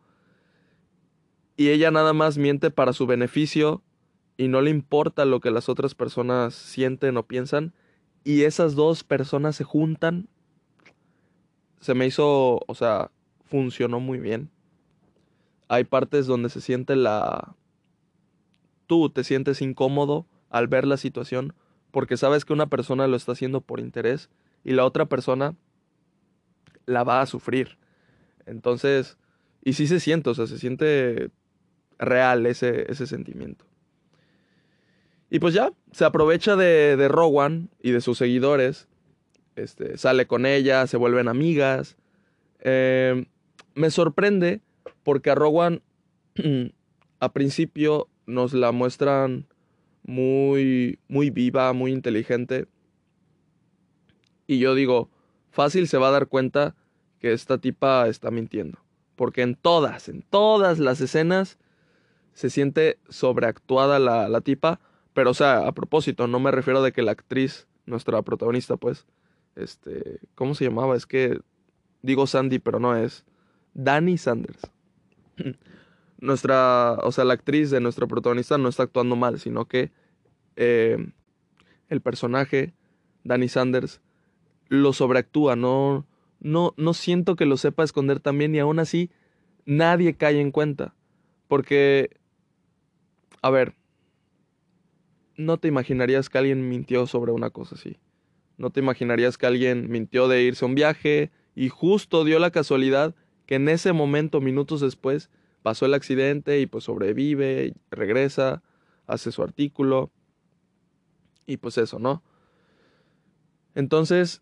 y 1.57 1.71
ella 1.71 1.91
nada 1.91 2.12
más 2.12 2.38
miente 2.38 2.71
para 2.71 2.93
su 2.93 3.07
beneficio 3.07 3.83
y 4.37 4.49
no 4.49 4.61
le 4.62 4.71
importa 4.71 5.25
lo 5.25 5.41
que 5.41 5.50
las 5.50 5.69
otras 5.69 5.95
personas 5.95 6.55
sienten 6.55 7.17
o 7.17 7.26
piensan, 7.26 7.75
y 8.25 8.43
esas 8.43 8.75
dos 8.75 9.02
personas 9.02 9.57
se 9.57 9.64
juntan, 9.64 10.29
se 11.81 11.95
me 11.95 12.07
hizo, 12.07 12.61
o 12.67 12.75
sea, 12.75 13.11
funcionó 13.45 13.99
muy 13.99 14.21
bien 14.21 14.50
hay 15.73 15.85
partes 15.85 16.26
donde 16.26 16.50
se 16.50 16.61
siente 16.61 16.97
la... 16.97 17.57
Tú 18.87 19.09
te 19.09 19.25
sientes 19.25 19.62
incómodo 19.62 20.26
al 20.50 20.69
ver 20.69 20.87
la 20.87 20.99
situación 20.99 21.55
porque 21.91 22.19
sabes 22.19 22.45
que 22.45 22.52
una 22.52 22.67
persona 22.67 23.07
lo 23.07 23.17
está 23.17 23.33
haciendo 23.33 23.62
por 23.62 23.81
interés 23.81 24.29
y 24.64 24.73
la 24.73 24.85
otra 24.85 25.07
persona 25.07 25.57
la 26.85 27.05
va 27.05 27.23
a 27.23 27.26
sufrir. 27.26 27.79
Entonces, 28.45 29.17
y 29.64 29.73
sí 29.73 29.87
se 29.87 29.99
siente, 29.99 30.29
o 30.29 30.35
sea, 30.35 30.47
se 30.47 30.59
siente 30.59 31.31
real 31.99 32.45
ese, 32.45 32.93
ese 32.93 33.07
sentimiento. 33.07 33.64
Y 35.31 35.38
pues 35.38 35.55
ya, 35.55 35.73
se 35.93 36.05
aprovecha 36.05 36.55
de, 36.55 36.99
de 36.99 37.09
Rowan 37.09 37.71
y 37.83 37.93
de 37.93 38.02
sus 38.02 38.19
seguidores. 38.19 38.88
Este, 39.57 39.97
sale 39.97 40.26
con 40.26 40.45
ella, 40.45 40.87
se 40.87 40.99
vuelven 40.99 41.29
amigas. 41.29 41.97
Eh, 42.61 43.25
me 43.75 43.91
sorprende 43.91 44.61
porque 45.02 45.30
a 45.30 45.35
Rowan 45.35 45.82
a 47.21 47.32
principio 47.32 48.09
nos 48.26 48.52
la 48.52 48.73
muestran 48.73 49.47
muy, 50.04 50.99
muy 51.09 51.30
viva, 51.30 51.73
muy 51.73 51.92
inteligente. 51.92 52.66
Y 54.47 54.59
yo 54.59 54.75
digo, 54.75 55.11
fácil 55.50 55.88
se 55.88 55.99
va 55.99 56.09
a 56.09 56.12
dar 56.12 56.26
cuenta 56.26 56.75
que 57.21 57.32
esta 57.32 57.59
tipa 57.59 58.09
está 58.09 58.30
mintiendo. 58.30 58.78
Porque 59.16 59.42
en 59.42 59.54
todas, 59.54 60.09
en 60.09 60.23
todas 60.23 60.78
las 60.78 61.00
escenas 61.00 61.59
se 62.32 62.50
siente 62.50 62.99
sobreactuada 63.09 63.99
la, 63.99 64.28
la 64.28 64.40
tipa. 64.40 64.80
Pero, 65.14 65.30
o 65.30 65.35
sea, 65.35 65.66
a 65.66 65.73
propósito, 65.73 66.26
no 66.26 66.40
me 66.40 66.50
refiero 66.50 66.82
de 66.82 66.92
que 66.92 67.02
la 67.02 67.12
actriz, 67.12 67.68
nuestra 67.87 68.23
protagonista, 68.23 68.76
pues, 68.76 69.06
este, 69.54 70.21
¿cómo 70.35 70.54
se 70.54 70.64
llamaba? 70.64 70.97
Es 70.97 71.06
que 71.06 71.40
digo 72.00 72.26
Sandy, 72.26 72.59
pero 72.59 72.80
no 72.80 72.97
es. 72.97 73.25
Danny 73.75 74.18
Sanders. 74.18 74.62
Nuestra, 76.19 76.95
o 77.03 77.13
sea, 77.13 77.25
la 77.25 77.35
actriz 77.35 77.71
de 77.71 77.81
nuestra 77.81 78.07
protagonista 78.07 78.59
no 78.59 78.69
está 78.69 78.85
actuando 78.85 79.17
mal, 79.17 79.41
sino 79.41 79.67
que 79.67 79.91
eh, 80.57 80.97
el 81.89 82.01
personaje, 82.01 82.75
Danny 83.25 83.49
Sanders, 83.49 84.01
lo 84.69 84.93
sobreactúa, 84.93 85.57
no, 85.57 86.07
no, 86.41 86.75
no 86.77 86.95
siento 86.95 87.37
que 87.37 87.47
lo 87.47 87.57
sepa 87.57 87.85
esconder 87.85 88.21
también 88.21 88.55
y 88.55 88.59
aún 88.59 88.79
así 88.79 89.11
nadie 89.65 90.15
cae 90.15 90.41
en 90.41 90.51
cuenta. 90.51 90.95
Porque, 91.49 92.11
a 93.43 93.51
ver, 93.51 93.75
no 95.37 95.59
te 95.59 95.69
imaginarías 95.69 96.29
que 96.29 96.39
alguien 96.39 96.69
mintió 96.69 97.07
sobre 97.07 97.33
una 97.33 97.51
cosa 97.51 97.75
así. 97.75 97.99
No 98.57 98.71
te 98.71 98.81
imaginarías 98.81 99.39
que 99.39 99.47
alguien 99.47 99.91
mintió 99.91 100.29
de 100.29 100.43
irse 100.43 100.65
a 100.65 100.69
un 100.69 100.75
viaje 100.75 101.31
y 101.55 101.69
justo 101.69 102.25
dio 102.25 102.39
la 102.39 102.51
casualidad 102.51 103.15
que 103.52 103.56
en 103.56 103.68
ese 103.68 103.92
momento, 103.92 104.40
minutos 104.40 104.80
después, 104.80 105.28
pasó 105.61 105.85
el 105.85 105.92
accidente 105.92 106.59
y 106.61 106.64
pues 106.64 106.85
sobrevive, 106.85 107.75
regresa, 107.90 108.62
hace 109.06 109.30
su 109.30 109.42
artículo 109.42 110.11
Y 111.44 111.59
pues 111.59 111.76
eso, 111.76 111.99
¿no? 111.99 112.23
Entonces, 113.75 114.40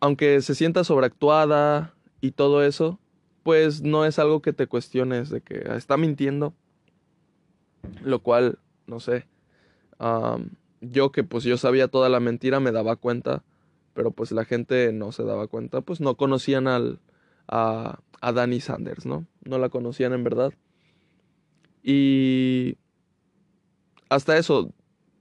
aunque 0.00 0.40
se 0.42 0.56
sienta 0.56 0.82
sobreactuada 0.82 1.94
y 2.20 2.32
todo 2.32 2.64
eso, 2.64 2.98
pues 3.44 3.82
no 3.82 4.04
es 4.04 4.18
algo 4.18 4.42
que 4.42 4.52
te 4.52 4.66
cuestiones 4.66 5.30
de 5.30 5.40
que 5.40 5.68
está 5.76 5.96
mintiendo. 5.96 6.54
Lo 8.02 8.20
cual, 8.20 8.58
no 8.88 8.98
sé. 8.98 9.28
yo 10.80 11.12
que 11.12 11.22
pues 11.22 11.44
yo 11.44 11.56
sabía 11.56 11.86
toda 11.86 12.08
la 12.08 12.18
mentira 12.18 12.58
me 12.58 12.72
daba 12.72 12.96
cuenta, 12.96 13.44
pero 13.94 14.10
pues 14.10 14.32
la 14.32 14.44
gente 14.44 14.92
no 14.92 15.12
se 15.12 15.22
daba 15.22 15.46
cuenta, 15.46 15.82
pues 15.82 16.00
no 16.00 16.16
conocían 16.16 16.66
al, 16.66 16.98
a, 17.48 18.00
a 18.20 18.32
Danny 18.32 18.60
Sanders, 18.60 19.06
¿no? 19.06 19.26
No 19.44 19.58
la 19.58 19.68
conocían 19.68 20.12
en 20.12 20.24
verdad. 20.24 20.52
Y 21.82 22.78
hasta 24.08 24.36
eso, 24.36 24.72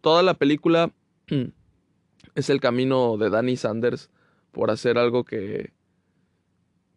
toda 0.01 0.23
la 0.23 0.33
película 0.33 0.91
es 2.35 2.49
el 2.49 2.59
camino 2.59 3.17
de 3.17 3.29
Danny 3.29 3.57
Sanders 3.57 4.09
por 4.51 4.71
hacer 4.71 4.97
algo 4.97 5.25
que, 5.25 5.73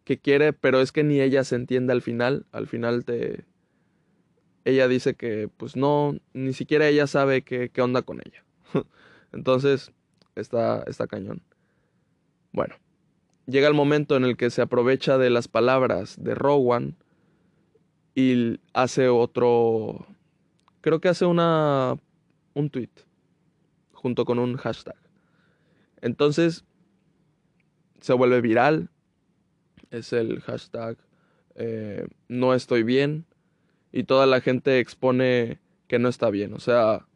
que 0.03 0.17
quiere, 0.17 0.53
pero 0.53 0.81
es 0.81 0.91
que 0.91 1.03
ni 1.03 1.21
ella 1.21 1.43
se 1.43 1.55
entiende 1.55 1.93
al 1.93 2.01
final. 2.01 2.45
Al 2.51 2.67
final 2.67 3.05
te... 3.05 3.45
Ella 4.65 4.87
dice 4.87 5.15
que 5.15 5.49
pues 5.55 5.75
no, 5.75 6.17
ni 6.33 6.53
siquiera 6.53 6.87
ella 6.87 7.07
sabe 7.07 7.43
qué, 7.43 7.69
qué 7.69 7.81
onda 7.81 8.01
con 8.01 8.19
ella. 8.19 8.43
Entonces, 9.31 9.91
está, 10.35 10.83
está 10.83 11.07
cañón. 11.07 11.41
Bueno, 12.51 12.75
llega 13.49 13.67
el 13.67 13.73
momento 13.73 14.15
en 14.15 14.23
el 14.23 14.37
que 14.37 14.49
se 14.49 14.61
aprovecha 14.61 15.17
de 15.17 15.29
las 15.29 15.47
palabras 15.47 16.15
de 16.21 16.35
Rowan 16.35 16.95
y 18.15 18.59
hace 18.73 19.07
otro... 19.07 20.05
Creo 20.81 21.01
que 21.01 21.09
hace 21.09 21.25
una... 21.25 21.97
un 22.53 22.69
tweet 22.69 22.89
junto 23.91 24.25
con 24.25 24.39
un 24.39 24.55
hashtag. 24.57 24.95
Entonces, 26.01 26.63
se 27.99 28.13
vuelve 28.13 28.41
viral. 28.41 28.89
Es 29.91 30.13
el 30.13 30.39
hashtag 30.41 30.97
eh, 31.55 32.07
no 32.29 32.53
estoy 32.53 32.83
bien. 32.83 33.25
Y 33.91 34.03
toda 34.03 34.25
la 34.25 34.39
gente 34.39 34.79
expone 34.79 35.59
que 35.87 35.99
no 35.99 36.07
está 36.07 36.29
bien. 36.29 36.53
O 36.53 36.59
sea, 36.59 37.07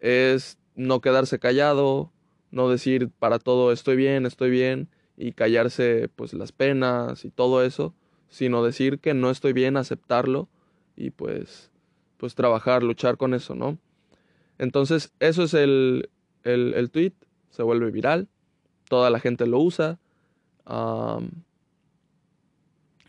es 0.00 0.58
no 0.76 1.00
quedarse 1.00 1.38
callado, 1.38 2.12
no 2.50 2.68
decir 2.68 3.10
para 3.10 3.38
todo 3.38 3.72
estoy 3.72 3.96
bien, 3.96 4.26
estoy 4.26 4.50
bien, 4.50 4.88
y 5.16 5.32
callarse 5.32 6.08
pues 6.14 6.34
las 6.34 6.52
penas 6.52 7.24
y 7.24 7.30
todo 7.30 7.62
eso, 7.64 7.94
sino 8.28 8.64
decir 8.64 8.98
que 8.98 9.14
no 9.14 9.30
estoy 9.30 9.52
bien, 9.52 9.76
aceptarlo 9.76 10.48
y 10.96 11.10
pues, 11.10 11.70
pues 12.16 12.34
trabajar, 12.34 12.82
luchar 12.82 13.16
con 13.16 13.34
eso, 13.34 13.54
¿no? 13.54 13.78
Entonces, 14.58 15.12
eso 15.20 15.44
es 15.44 15.54
el, 15.54 16.10
el, 16.42 16.74
el 16.74 16.90
tweet, 16.90 17.12
se 17.50 17.62
vuelve 17.62 17.90
viral, 17.90 18.28
toda 18.88 19.10
la 19.10 19.20
gente 19.20 19.46
lo 19.46 19.58
usa, 19.58 19.98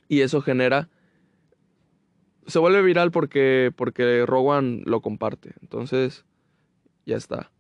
y 0.08 0.22
eso 0.22 0.42
genera. 0.42 0.90
Se 2.48 2.60
vuelve 2.60 2.82
viral 2.82 3.12
porque, 3.12 3.72
porque 3.76 4.26
Rowan 4.26 4.84
lo 4.86 5.02
comparte. 5.02 5.54
Entonces, 5.62 6.26
ya 7.06 7.18
está. 7.18 7.52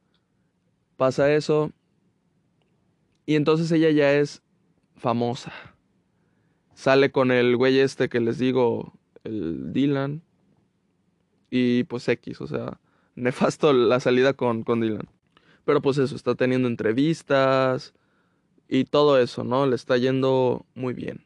Pasa 0.98 1.34
eso. 1.34 1.72
Y 3.25 3.36
entonces 3.36 3.72
ella 3.72 3.89
ya 3.89 4.13
es 4.13 4.44
famosa. 4.96 5.51
Sale 6.74 7.12
con 7.12 7.32
el 7.32 7.55
güey 7.55 7.79
este 7.79 8.10
que 8.10 8.20
les 8.20 8.38
digo, 8.38 8.94
el 9.24 9.74
Dylan. 9.74 10.22
Y 11.50 11.84
pues 11.86 12.08
X, 12.08 12.41
o 12.41 12.48
sea, 12.48 12.79
nefasto 13.15 13.74
la 13.74 14.00
salida 14.00 14.34
con, 14.34 14.63
con 14.63 14.82
Dylan. 14.82 15.08
Pero 15.63 15.82
pues 15.82 15.98
eso, 15.98 16.15
está 16.15 16.36
teniendo 16.36 16.67
entrevistas 16.67 17.93
y 18.67 18.86
todo 18.86 19.19
eso, 19.19 19.43
¿no? 19.43 19.65
Le 19.65 19.76
está 19.76 19.97
yendo 19.97 20.65
muy 20.76 20.93
bien. 20.93 21.26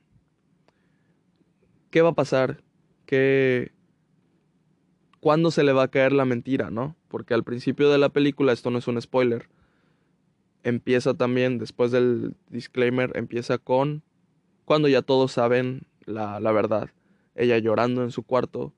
¿Qué 1.89 2.01
va 2.01 2.09
a 2.09 2.15
pasar? 2.15 2.61
¿Qué... 3.05 3.73
¿Cuándo 5.19 5.51
se 5.51 5.63
le 5.63 5.73
va 5.73 5.83
a 5.83 5.87
caer 5.89 6.13
la 6.13 6.23
mentira, 6.23 6.69
no? 6.69 6.95
Porque 7.09 7.33
al 7.33 7.43
principio 7.43 7.89
de 7.89 7.97
la 7.97 8.09
película, 8.09 8.53
esto 8.53 8.69
no 8.69 8.77
es 8.77 8.87
un 8.87 9.01
spoiler, 9.01 9.49
empieza 10.63 11.13
también, 11.13 11.57
después 11.57 11.91
del 11.91 12.35
disclaimer, 12.49 13.11
empieza 13.15 13.57
con 13.57 14.03
cuando 14.65 14.87
ya 14.87 15.01
todos 15.01 15.31
saben 15.31 15.83
la, 16.05 16.39
la 16.39 16.51
verdad. 16.51 16.89
Ella 17.35 17.57
llorando 17.57 18.03
en 18.03 18.11
su 18.11 18.23
cuarto 18.23 18.73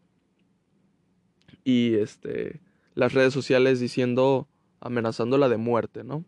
y 1.63 1.95
este 1.95 2.59
las 2.93 3.13
redes 3.13 3.33
sociales 3.33 3.79
diciendo 3.79 4.47
amenazándola 4.79 5.47
de 5.49 5.57
muerte, 5.57 6.03
¿no? 6.03 6.25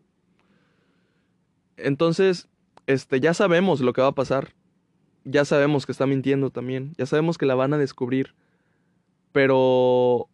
Entonces, 1.76 2.48
este, 2.86 3.20
ya 3.20 3.34
sabemos 3.34 3.80
lo 3.80 3.92
que 3.92 4.00
va 4.00 4.08
a 4.08 4.14
pasar. 4.14 4.54
Ya 5.24 5.44
sabemos 5.44 5.86
que 5.86 5.92
está 5.92 6.06
mintiendo 6.06 6.50
también. 6.50 6.94
Ya 6.96 7.06
sabemos 7.06 7.38
que 7.38 7.46
la 7.46 7.54
van 7.54 7.74
a 7.74 7.78
descubrir. 7.78 8.34
Pero 9.32 10.28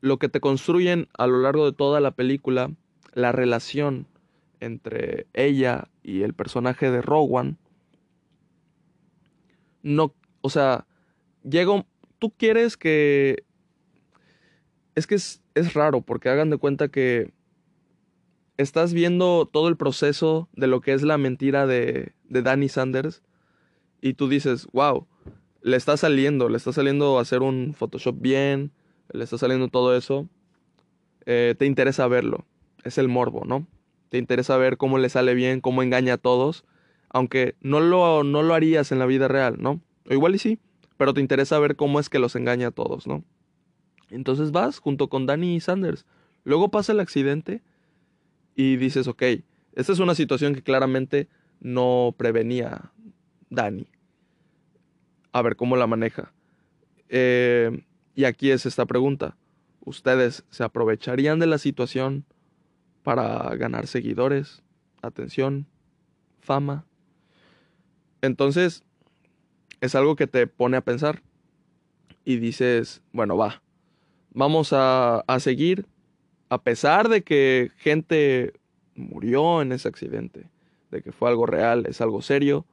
lo 0.00 0.18
que 0.18 0.28
te 0.28 0.40
construyen 0.40 1.08
a 1.18 1.26
lo 1.26 1.40
largo 1.40 1.64
de 1.64 1.72
toda 1.72 2.00
la 2.00 2.12
película, 2.12 2.70
la 3.12 3.32
relación 3.32 4.06
entre 4.64 5.26
ella 5.32 5.88
y 6.02 6.22
el 6.22 6.34
personaje 6.34 6.90
de 6.90 7.02
Rowan, 7.02 7.58
no, 9.82 10.14
o 10.40 10.50
sea, 10.50 10.86
llega, 11.42 11.84
tú 12.18 12.32
quieres 12.36 12.76
que, 12.76 13.44
es 14.94 15.06
que 15.06 15.14
es, 15.16 15.42
es 15.54 15.74
raro 15.74 16.00
porque 16.00 16.28
hagan 16.28 16.50
de 16.50 16.56
cuenta 16.56 16.88
que 16.88 17.32
estás 18.56 18.92
viendo 18.94 19.48
todo 19.52 19.68
el 19.68 19.76
proceso 19.76 20.48
de 20.54 20.66
lo 20.66 20.80
que 20.80 20.92
es 20.92 21.02
la 21.02 21.18
mentira 21.18 21.66
de, 21.66 22.12
de 22.28 22.42
Danny 22.42 22.68
Sanders 22.68 23.22
y 24.00 24.14
tú 24.14 24.28
dices, 24.28 24.68
wow, 24.72 25.06
le 25.62 25.76
está 25.76 25.96
saliendo, 25.96 26.48
le 26.48 26.58
está 26.58 26.72
saliendo 26.72 27.18
hacer 27.18 27.42
un 27.42 27.74
Photoshop 27.74 28.20
bien, 28.20 28.70
le 29.12 29.24
está 29.24 29.38
saliendo 29.38 29.68
todo 29.68 29.96
eso, 29.96 30.28
eh, 31.26 31.54
te 31.58 31.66
interesa 31.66 32.06
verlo, 32.06 32.44
es 32.84 32.98
el 32.98 33.08
morbo, 33.08 33.44
¿no? 33.46 33.66
Te 34.14 34.18
interesa 34.18 34.56
ver 34.56 34.76
cómo 34.76 34.98
le 34.98 35.08
sale 35.08 35.34
bien, 35.34 35.60
cómo 35.60 35.82
engaña 35.82 36.14
a 36.14 36.18
todos, 36.18 36.64
aunque 37.08 37.56
no 37.60 37.80
lo, 37.80 38.22
no 38.22 38.44
lo 38.44 38.54
harías 38.54 38.92
en 38.92 39.00
la 39.00 39.06
vida 39.06 39.26
real, 39.26 39.56
¿no? 39.58 39.80
O 40.08 40.14
igual 40.14 40.36
y 40.36 40.38
sí, 40.38 40.60
pero 40.96 41.14
te 41.14 41.20
interesa 41.20 41.58
ver 41.58 41.74
cómo 41.74 41.98
es 41.98 42.08
que 42.08 42.20
los 42.20 42.36
engaña 42.36 42.68
a 42.68 42.70
todos, 42.70 43.08
¿no? 43.08 43.24
Entonces 44.10 44.52
vas 44.52 44.78
junto 44.78 45.08
con 45.08 45.26
Danny 45.26 45.58
Sanders. 45.58 46.06
Luego 46.44 46.70
pasa 46.70 46.92
el 46.92 47.00
accidente 47.00 47.64
y 48.54 48.76
dices, 48.76 49.08
ok, 49.08 49.20
esta 49.72 49.92
es 49.92 49.98
una 49.98 50.14
situación 50.14 50.54
que 50.54 50.62
claramente 50.62 51.28
no 51.58 52.14
prevenía 52.16 52.92
Dani. 53.50 53.88
A 55.32 55.42
ver 55.42 55.56
cómo 55.56 55.74
la 55.74 55.88
maneja. 55.88 56.32
Eh, 57.08 57.82
y 58.14 58.26
aquí 58.26 58.52
es 58.52 58.64
esta 58.64 58.86
pregunta. 58.86 59.36
¿Ustedes 59.80 60.44
se 60.50 60.62
aprovecharían 60.62 61.40
de 61.40 61.46
la 61.46 61.58
situación 61.58 62.24
para 63.04 63.54
ganar 63.54 63.86
seguidores, 63.86 64.64
atención, 65.00 65.68
fama? 66.40 66.84
Entonces, 68.20 68.82
es 69.80 69.94
algo 69.94 70.16
que 70.16 70.26
te 70.26 70.48
pone 70.48 70.76
a 70.76 70.80
pensar. 70.80 71.22
Y 72.24 72.38
dices, 72.38 73.02
bueno, 73.12 73.36
va, 73.36 73.62
vamos 74.32 74.72
a, 74.72 75.20
a 75.20 75.38
seguir 75.38 75.86
a 76.48 76.62
pesar 76.62 77.08
de 77.08 77.22
que 77.22 77.70
gente 77.76 78.52
murió 78.94 79.60
en 79.60 79.72
ese 79.72 79.88
accidente, 79.88 80.46
de 80.90 81.02
que 81.02 81.10
fue 81.10 81.28
algo 81.28 81.46
real, 81.46 81.86
es 81.86 82.00
algo 82.00 82.22
serio, 82.22 82.64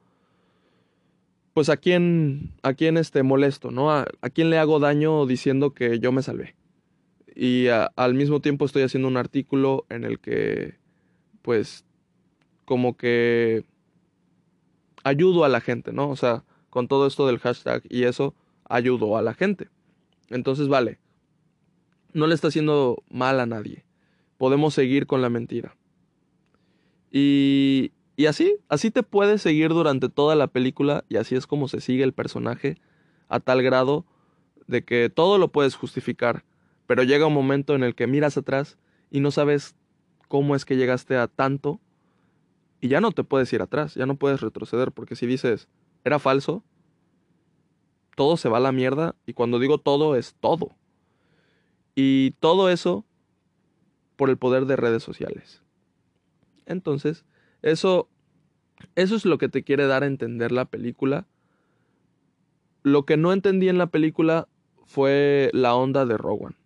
pues 1.52 1.68
a 1.68 1.76
quién, 1.76 2.52
a 2.62 2.74
quién 2.74 2.96
este 2.96 3.22
molesto, 3.22 3.70
¿no? 3.70 3.90
A, 3.90 4.06
quién 4.32 4.50
le 4.50 4.58
hago 4.58 4.78
daño 4.78 5.26
diciendo 5.26 5.74
que 5.74 5.98
yo 5.98 6.12
me 6.12 6.22
salvé. 6.22 6.54
Y 7.34 7.68
al 7.68 8.14
mismo 8.14 8.40
tiempo 8.40 8.64
estoy 8.64 8.82
haciendo 8.82 9.08
un 9.08 9.16
artículo 9.16 9.86
en 9.88 10.04
el 10.04 10.18
que, 10.18 10.76
pues, 11.42 11.84
como 12.64 12.96
que 12.96 13.64
ayudo 15.04 15.44
a 15.44 15.48
la 15.48 15.60
gente, 15.60 15.92
¿no? 15.92 16.10
O 16.10 16.16
sea, 16.16 16.44
con 16.70 16.88
todo 16.88 17.06
esto 17.06 17.26
del 17.26 17.38
hashtag 17.38 17.82
y 17.88 18.04
eso, 18.04 18.34
ayudo 18.68 19.16
a 19.16 19.22
la 19.22 19.34
gente. 19.34 19.68
Entonces, 20.30 20.68
vale, 20.68 20.98
no 22.12 22.26
le 22.26 22.34
está 22.34 22.48
haciendo 22.48 23.02
mal 23.10 23.40
a 23.40 23.46
nadie. 23.46 23.84
Podemos 24.38 24.74
seguir 24.74 25.06
con 25.06 25.22
la 25.22 25.28
mentira. 25.28 25.76
Y, 27.10 27.92
y 28.16 28.26
así, 28.26 28.56
así 28.68 28.90
te 28.90 29.02
puedes 29.02 29.42
seguir 29.42 29.70
durante 29.70 30.08
toda 30.08 30.34
la 30.34 30.46
película 30.46 31.04
y 31.08 31.16
así 31.16 31.34
es 31.34 31.46
como 31.46 31.68
se 31.68 31.80
sigue 31.80 32.04
el 32.04 32.12
personaje 32.12 32.78
a 33.28 33.40
tal 33.40 33.62
grado 33.62 34.06
de 34.66 34.84
que 34.84 35.10
todo 35.10 35.38
lo 35.38 35.48
puedes 35.48 35.74
justificar, 35.74 36.44
pero 36.86 37.02
llega 37.02 37.26
un 37.26 37.34
momento 37.34 37.74
en 37.74 37.82
el 37.82 37.94
que 37.94 38.06
miras 38.06 38.36
atrás 38.36 38.78
y 39.10 39.20
no 39.20 39.30
sabes 39.30 39.76
cómo 40.28 40.56
es 40.56 40.64
que 40.64 40.76
llegaste 40.76 41.16
a 41.16 41.28
tanto 41.28 41.80
y 42.80 42.88
ya 42.88 43.00
no 43.00 43.12
te 43.12 43.24
puedes 43.24 43.52
ir 43.52 43.62
atrás, 43.62 43.94
ya 43.94 44.06
no 44.06 44.16
puedes 44.16 44.40
retroceder, 44.40 44.90
porque 44.92 45.14
si 45.14 45.26
dices, 45.26 45.68
era 46.04 46.18
falso, 46.18 46.64
todo 48.16 48.36
se 48.36 48.48
va 48.48 48.58
a 48.58 48.60
la 48.60 48.72
mierda 48.72 49.14
y 49.26 49.34
cuando 49.34 49.58
digo 49.58 49.78
todo 49.78 50.16
es 50.16 50.34
todo. 50.40 50.74
Y 51.94 52.32
todo 52.40 52.70
eso 52.70 53.04
por 54.16 54.30
el 54.30 54.38
poder 54.38 54.66
de 54.66 54.76
redes 54.76 55.02
sociales. 55.02 55.62
Entonces, 56.66 57.24
eso, 57.62 58.08
eso 58.94 59.16
es 59.16 59.24
lo 59.24 59.38
que 59.38 59.48
te 59.48 59.62
quiere 59.62 59.86
dar 59.86 60.02
a 60.02 60.06
entender 60.06 60.52
la 60.52 60.64
película. 60.64 61.26
Lo 62.82 63.04
que 63.04 63.16
no 63.16 63.32
entendí 63.32 63.68
en 63.68 63.78
la 63.78 63.88
película 63.88 64.48
fue 64.86 65.50
la 65.52 65.74
onda 65.74 66.06
de 66.06 66.16
Rowan. 66.16 66.56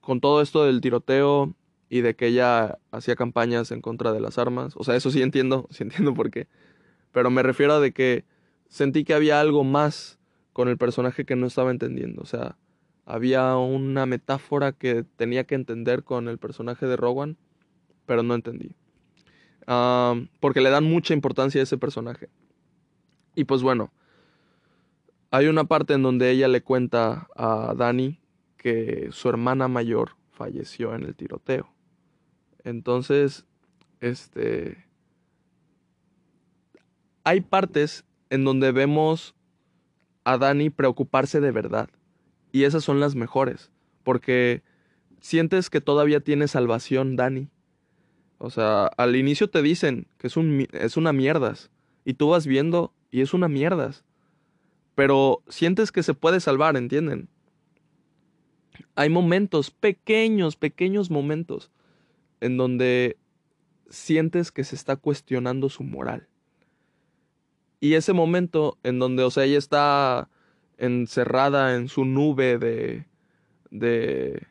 Con 0.00 0.20
todo 0.20 0.40
esto 0.42 0.64
del 0.64 0.80
tiroteo 0.80 1.54
y 1.88 2.00
de 2.00 2.14
que 2.14 2.28
ella 2.28 2.78
hacía 2.92 3.16
campañas 3.16 3.72
en 3.72 3.82
contra 3.82 4.12
de 4.12 4.20
las 4.20 4.38
armas. 4.38 4.74
O 4.76 4.84
sea, 4.84 4.96
eso 4.96 5.10
sí 5.10 5.22
entiendo, 5.22 5.66
sí 5.70 5.82
entiendo 5.82 6.14
por 6.14 6.30
qué. 6.30 6.48
Pero 7.12 7.30
me 7.30 7.42
refiero 7.42 7.74
a 7.74 7.80
de 7.80 7.92
que 7.92 8.24
sentí 8.68 9.04
que 9.04 9.14
había 9.14 9.40
algo 9.40 9.64
más 9.64 10.18
con 10.52 10.68
el 10.68 10.78
personaje 10.78 11.24
que 11.24 11.36
no 11.36 11.46
estaba 11.46 11.70
entendiendo. 11.70 12.22
O 12.22 12.26
sea, 12.26 12.56
había 13.04 13.56
una 13.56 14.06
metáfora 14.06 14.72
que 14.72 15.04
tenía 15.16 15.44
que 15.44 15.56
entender 15.56 16.04
con 16.04 16.28
el 16.28 16.38
personaje 16.38 16.86
de 16.86 16.96
Rowan, 16.96 17.36
pero 18.06 18.22
no 18.22 18.34
entendí. 18.34 18.76
porque 20.40 20.60
le 20.60 20.70
dan 20.70 20.84
mucha 20.84 21.14
importancia 21.14 21.60
a 21.60 21.64
ese 21.64 21.78
personaje. 21.78 22.28
Y 23.34 23.44
pues 23.44 23.62
bueno, 23.62 23.92
hay 25.30 25.46
una 25.46 25.64
parte 25.64 25.94
en 25.94 26.02
donde 26.02 26.30
ella 26.30 26.48
le 26.48 26.62
cuenta 26.62 27.28
a 27.36 27.74
Dani 27.76 28.20
que 28.60 29.08
su 29.10 29.30
hermana 29.30 29.68
mayor 29.68 30.16
falleció 30.32 30.94
en 30.94 31.04
el 31.04 31.14
tiroteo. 31.14 31.72
Entonces, 32.62 33.46
este... 34.00 34.84
Hay 37.24 37.40
partes 37.40 38.04
en 38.28 38.44
donde 38.44 38.70
vemos 38.70 39.34
a 40.24 40.36
Dani 40.36 40.68
preocuparse 40.68 41.40
de 41.40 41.52
verdad. 41.52 41.88
Y 42.52 42.64
esas 42.64 42.84
son 42.84 43.00
las 43.00 43.14
mejores. 43.14 43.70
Porque 44.02 44.62
sientes 45.20 45.70
que 45.70 45.80
todavía 45.80 46.20
tiene 46.20 46.46
salvación, 46.46 47.16
Dani. 47.16 47.48
O 48.36 48.50
sea, 48.50 48.88
al 48.98 49.16
inicio 49.16 49.48
te 49.48 49.62
dicen 49.62 50.06
que 50.18 50.26
es, 50.26 50.36
un, 50.36 50.66
es 50.72 50.98
una 50.98 51.14
mierdas. 51.14 51.70
Y 52.04 52.12
tú 52.12 52.28
vas 52.28 52.46
viendo 52.46 52.92
y 53.10 53.22
es 53.22 53.32
una 53.32 53.48
mierdas. 53.48 54.04
Pero 54.94 55.42
sientes 55.48 55.92
que 55.92 56.02
se 56.02 56.12
puede 56.12 56.40
salvar, 56.40 56.76
¿entienden? 56.76 57.30
Hay 58.94 59.08
momentos, 59.08 59.70
pequeños, 59.70 60.56
pequeños 60.56 61.10
momentos, 61.10 61.70
en 62.40 62.56
donde 62.56 63.16
sientes 63.88 64.52
que 64.52 64.64
se 64.64 64.76
está 64.76 64.96
cuestionando 64.96 65.68
su 65.68 65.82
moral. 65.82 66.28
Y 67.80 67.94
ese 67.94 68.12
momento 68.12 68.78
en 68.82 68.98
donde, 68.98 69.22
o 69.22 69.30
sea, 69.30 69.44
ella 69.44 69.58
está 69.58 70.28
encerrada 70.76 71.76
en 71.76 71.88
su 71.88 72.04
nube 72.04 72.58
de, 72.58 73.06
de, 73.70 74.46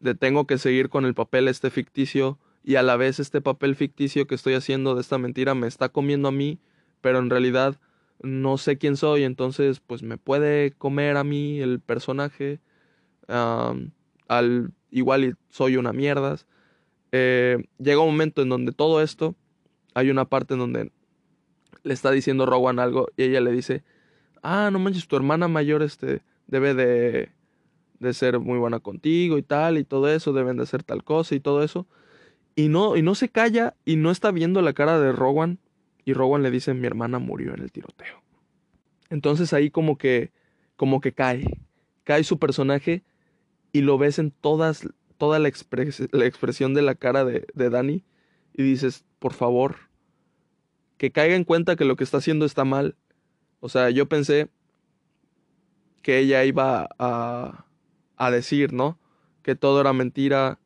de 0.00 0.14
tengo 0.14 0.46
que 0.46 0.58
seguir 0.58 0.88
con 0.88 1.04
el 1.04 1.14
papel 1.14 1.48
este 1.48 1.70
ficticio 1.70 2.38
y 2.64 2.76
a 2.76 2.82
la 2.82 2.96
vez 2.96 3.20
este 3.20 3.40
papel 3.40 3.76
ficticio 3.76 4.26
que 4.26 4.34
estoy 4.34 4.54
haciendo 4.54 4.94
de 4.94 5.00
esta 5.00 5.18
mentira 5.18 5.54
me 5.54 5.66
está 5.66 5.88
comiendo 5.88 6.28
a 6.28 6.32
mí, 6.32 6.58
pero 7.00 7.18
en 7.18 7.30
realidad 7.30 7.78
no 8.22 8.56
sé 8.56 8.78
quién 8.78 8.96
soy, 8.96 9.24
entonces 9.24 9.80
pues 9.80 10.02
me 10.02 10.16
puede 10.16 10.72
comer 10.72 11.16
a 11.16 11.24
mí 11.24 11.60
el 11.60 11.80
personaje, 11.80 12.60
al 13.28 14.72
igual 14.90 15.36
soy 15.48 15.76
una 15.76 15.92
mierda. 15.92 16.36
Eh, 17.12 17.64
llega 17.78 18.00
un 18.00 18.12
momento 18.12 18.42
en 18.42 18.48
donde 18.48 18.72
todo 18.72 19.02
esto, 19.02 19.34
hay 19.94 20.10
una 20.10 20.24
parte 20.24 20.54
en 20.54 20.60
donde 20.60 20.92
le 21.82 21.94
está 21.94 22.10
diciendo 22.10 22.46
Rowan 22.46 22.78
algo 22.78 23.08
y 23.16 23.24
ella 23.24 23.40
le 23.40 23.52
dice, 23.52 23.82
ah, 24.42 24.70
no 24.72 24.78
manches, 24.78 25.08
tu 25.08 25.16
hermana 25.16 25.48
mayor 25.48 25.82
este, 25.82 26.22
debe 26.46 26.74
de, 26.74 27.30
de 27.98 28.12
ser 28.14 28.40
muy 28.40 28.58
buena 28.58 28.80
contigo 28.80 29.38
y 29.38 29.42
tal, 29.42 29.78
y 29.78 29.84
todo 29.84 30.08
eso, 30.08 30.32
deben 30.32 30.56
de 30.56 30.64
hacer 30.64 30.82
tal 30.82 31.04
cosa 31.04 31.34
y 31.34 31.40
todo 31.40 31.62
eso. 31.62 31.86
Y 32.54 32.68
no, 32.68 32.96
y 32.96 33.02
no 33.02 33.14
se 33.14 33.28
calla 33.28 33.74
y 33.84 33.96
no 33.96 34.10
está 34.10 34.30
viendo 34.30 34.60
la 34.60 34.72
cara 34.72 35.00
de 35.00 35.12
Rowan. 35.12 35.58
Y 36.04 36.12
Rowan 36.12 36.42
le 36.42 36.50
dice, 36.50 36.74
mi 36.74 36.86
hermana 36.86 37.18
murió 37.18 37.54
en 37.54 37.62
el 37.62 37.72
tiroteo. 37.72 38.22
Entonces 39.08 39.52
ahí 39.52 39.70
como 39.70 39.96
que, 39.96 40.32
como 40.76 41.00
que 41.00 41.12
cae, 41.12 41.44
cae 42.04 42.24
su 42.24 42.38
personaje 42.38 43.04
y 43.72 43.80
lo 43.80 43.98
ves 43.98 44.18
en 44.18 44.30
todas, 44.30 44.88
toda 45.18 45.38
la, 45.38 45.48
expresión 45.48 46.74
de 46.74 46.82
la 46.82 46.94
cara 46.94 47.24
de, 47.24 47.46
de 47.54 47.70
Dani 47.70 48.04
y 48.54 48.62
dices, 48.62 49.04
por 49.18 49.32
favor, 49.32 49.76
que 50.98 51.10
caiga 51.10 51.34
en 51.34 51.44
cuenta 51.44 51.76
que 51.76 51.84
lo 51.84 51.96
que 51.96 52.04
está 52.04 52.18
haciendo 52.18 52.44
está 52.44 52.64
mal 52.64 52.96
o 53.62 53.68
sea, 53.68 53.90
yo 53.90 54.08
pensé 54.08 54.48
que 56.02 56.18
ella 56.18 56.44
iba 56.44 56.88
a, 56.98 57.64
a 58.16 58.30
decir, 58.32 58.72
¿no? 58.72 58.98
Que 59.42 59.54
todo 59.54 59.80
era 59.80 59.92
mentira, 59.92 60.58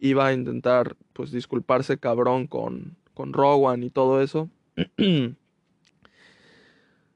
iba 0.00 0.26
a 0.26 0.32
intentar, 0.32 0.96
pues, 1.12 1.30
disculparse 1.30 1.98
cabrón 1.98 2.46
con, 2.46 2.96
con 3.12 3.34
Rowan 3.34 3.82
y 3.82 3.90
todo 3.90 4.22
eso. 4.22 4.48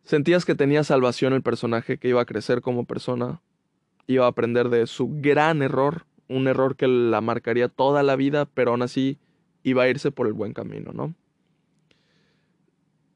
Sentías 0.05 0.45
que 0.45 0.55
tenía 0.55 0.85
salvación 0.85 1.33
el 1.33 1.41
personaje, 1.41 1.97
que 1.97 2.09
iba 2.09 2.21
a 2.21 2.27
crecer 2.27 2.61
como 2.61 2.85
persona, 2.85 3.41
iba 4.07 4.27
a 4.27 4.29
aprender 4.29 4.69
de 4.69 4.87
su 4.87 5.09
gran 5.21 5.63
error, 5.63 6.07
un 6.29 6.49
error 6.49 6.77
que 6.77 6.89
la 6.89 7.21
marcaría 7.21 7.69
toda 7.69 8.03
la 8.03 8.17
vida, 8.17 8.47
pero 8.47 8.73
aún 8.73 8.83
así 8.83 9.19
iba 9.63 9.85
a 9.85 9.89
irse 9.89 10.11
por 10.11 10.27
el 10.27 10.33
buen 10.33 10.53
camino, 10.53 10.93
¿no? 10.93 11.15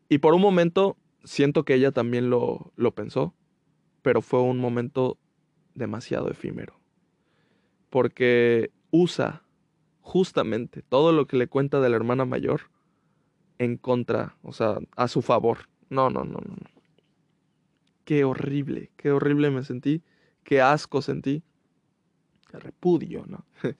Y 0.08 0.18
por 0.18 0.34
un 0.34 0.40
momento 0.40 0.96
siento 1.24 1.64
que 1.64 1.74
ella 1.74 1.90
también 1.90 2.30
lo, 2.30 2.72
pensó, 2.94 3.34
pero 4.02 4.22
fue 4.22 4.40
un 4.40 4.58
momento 4.58 5.18
demasiado 5.74 6.30
efímero. 6.30 6.78
Porque 7.90 8.70
usa 8.90 9.42
justamente 10.00 10.82
todo 10.82 11.12
lo 11.12 11.26
que 11.26 11.36
le 11.36 11.48
cuenta 11.48 11.80
de 11.80 11.88
la 11.88 11.96
hermana 11.96 12.24
mayor 12.24 12.70
en 13.58 13.76
contra, 13.76 14.36
o 14.42 14.52
sea, 14.52 14.78
a 14.96 15.08
su 15.08 15.22
favor. 15.22 15.68
No, 15.90 16.10
no, 16.10 16.24
no, 16.24 16.38
no. 16.38 16.56
Qué 18.04 18.24
horrible, 18.24 18.92
qué 18.96 19.10
horrible 19.10 19.50
me 19.50 19.64
sentí, 19.64 20.02
qué 20.46 20.62
asco 20.62 21.02
sentí. 21.02 21.42
Qué 22.50 22.58
repudio, 22.58 23.26
¿no? 23.26 23.44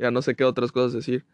ya 0.00 0.10
no 0.10 0.22
sé 0.22 0.34
qué 0.34 0.42
otras 0.42 0.72
cosas 0.72 0.94
decir. 0.94 1.24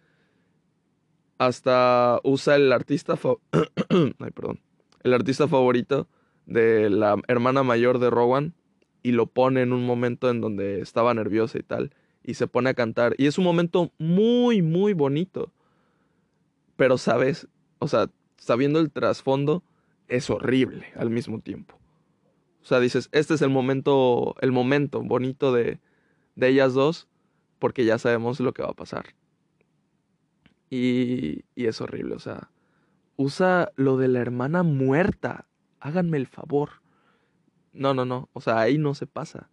Hasta 1.38 2.20
usa 2.22 2.56
el 2.56 2.70
artista... 2.72 3.14
Ay, 4.18 4.30
perdón 4.34 4.60
el 5.04 5.12
artista 5.12 5.46
favorito 5.46 6.08
de 6.46 6.90
la 6.90 7.16
hermana 7.28 7.62
mayor 7.62 8.00
de 8.00 8.10
Rowan 8.10 8.54
y 9.02 9.12
lo 9.12 9.26
pone 9.26 9.62
en 9.62 9.72
un 9.72 9.86
momento 9.86 10.30
en 10.30 10.40
donde 10.40 10.80
estaba 10.80 11.14
nerviosa 11.14 11.58
y 11.58 11.62
tal 11.62 11.92
y 12.24 12.34
se 12.34 12.46
pone 12.46 12.70
a 12.70 12.74
cantar 12.74 13.14
y 13.18 13.26
es 13.26 13.38
un 13.38 13.44
momento 13.44 13.92
muy 13.98 14.62
muy 14.62 14.94
bonito. 14.94 15.52
Pero 16.76 16.98
sabes, 16.98 17.46
o 17.78 17.86
sea, 17.86 18.10
sabiendo 18.36 18.80
el 18.80 18.90
trasfondo 18.90 19.62
es 20.08 20.28
horrible 20.28 20.86
al 20.96 21.10
mismo 21.10 21.40
tiempo. 21.40 21.78
O 22.64 22.66
sea, 22.66 22.80
dices, 22.80 23.10
este 23.12 23.34
es 23.34 23.42
el 23.42 23.50
momento 23.50 24.34
el 24.40 24.50
momento 24.50 25.02
bonito 25.02 25.52
de 25.52 25.80
de 26.34 26.48
ellas 26.48 26.74
dos 26.74 27.08
porque 27.58 27.84
ya 27.84 27.98
sabemos 27.98 28.40
lo 28.40 28.52
que 28.52 28.62
va 28.62 28.70
a 28.70 28.74
pasar. 28.74 29.14
Y, 30.70 31.44
y 31.54 31.66
es 31.66 31.80
horrible, 31.80 32.16
o 32.16 32.18
sea, 32.18 32.50
usa 33.16 33.72
lo 33.76 33.96
de 33.96 34.08
la 34.08 34.20
hermana 34.20 34.62
muerta. 34.62 35.46
Háganme 35.80 36.16
el 36.16 36.26
favor. 36.26 36.82
No, 37.72 37.94
no, 37.94 38.04
no. 38.04 38.28
O 38.32 38.40
sea, 38.40 38.60
ahí 38.60 38.78
no 38.78 38.94
se 38.94 39.06
pasa. 39.06 39.50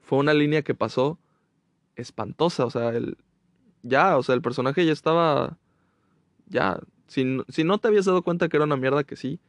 Fue 0.00 0.18
una 0.18 0.34
línea 0.34 0.62
que 0.62 0.74
pasó 0.74 1.18
espantosa. 1.94 2.66
O 2.66 2.70
sea, 2.70 2.90
el. 2.90 3.16
Ya, 3.82 4.16
o 4.16 4.22
sea, 4.22 4.34
el 4.34 4.42
personaje 4.42 4.84
ya 4.84 4.92
estaba. 4.92 5.58
Ya. 6.46 6.80
Si, 7.06 7.38
si 7.48 7.64
no 7.64 7.78
te 7.78 7.88
habías 7.88 8.04
dado 8.04 8.22
cuenta 8.22 8.48
que 8.48 8.56
era 8.56 8.64
una 8.64 8.76
mierda, 8.76 9.04
que 9.04 9.16
sí. 9.16 9.40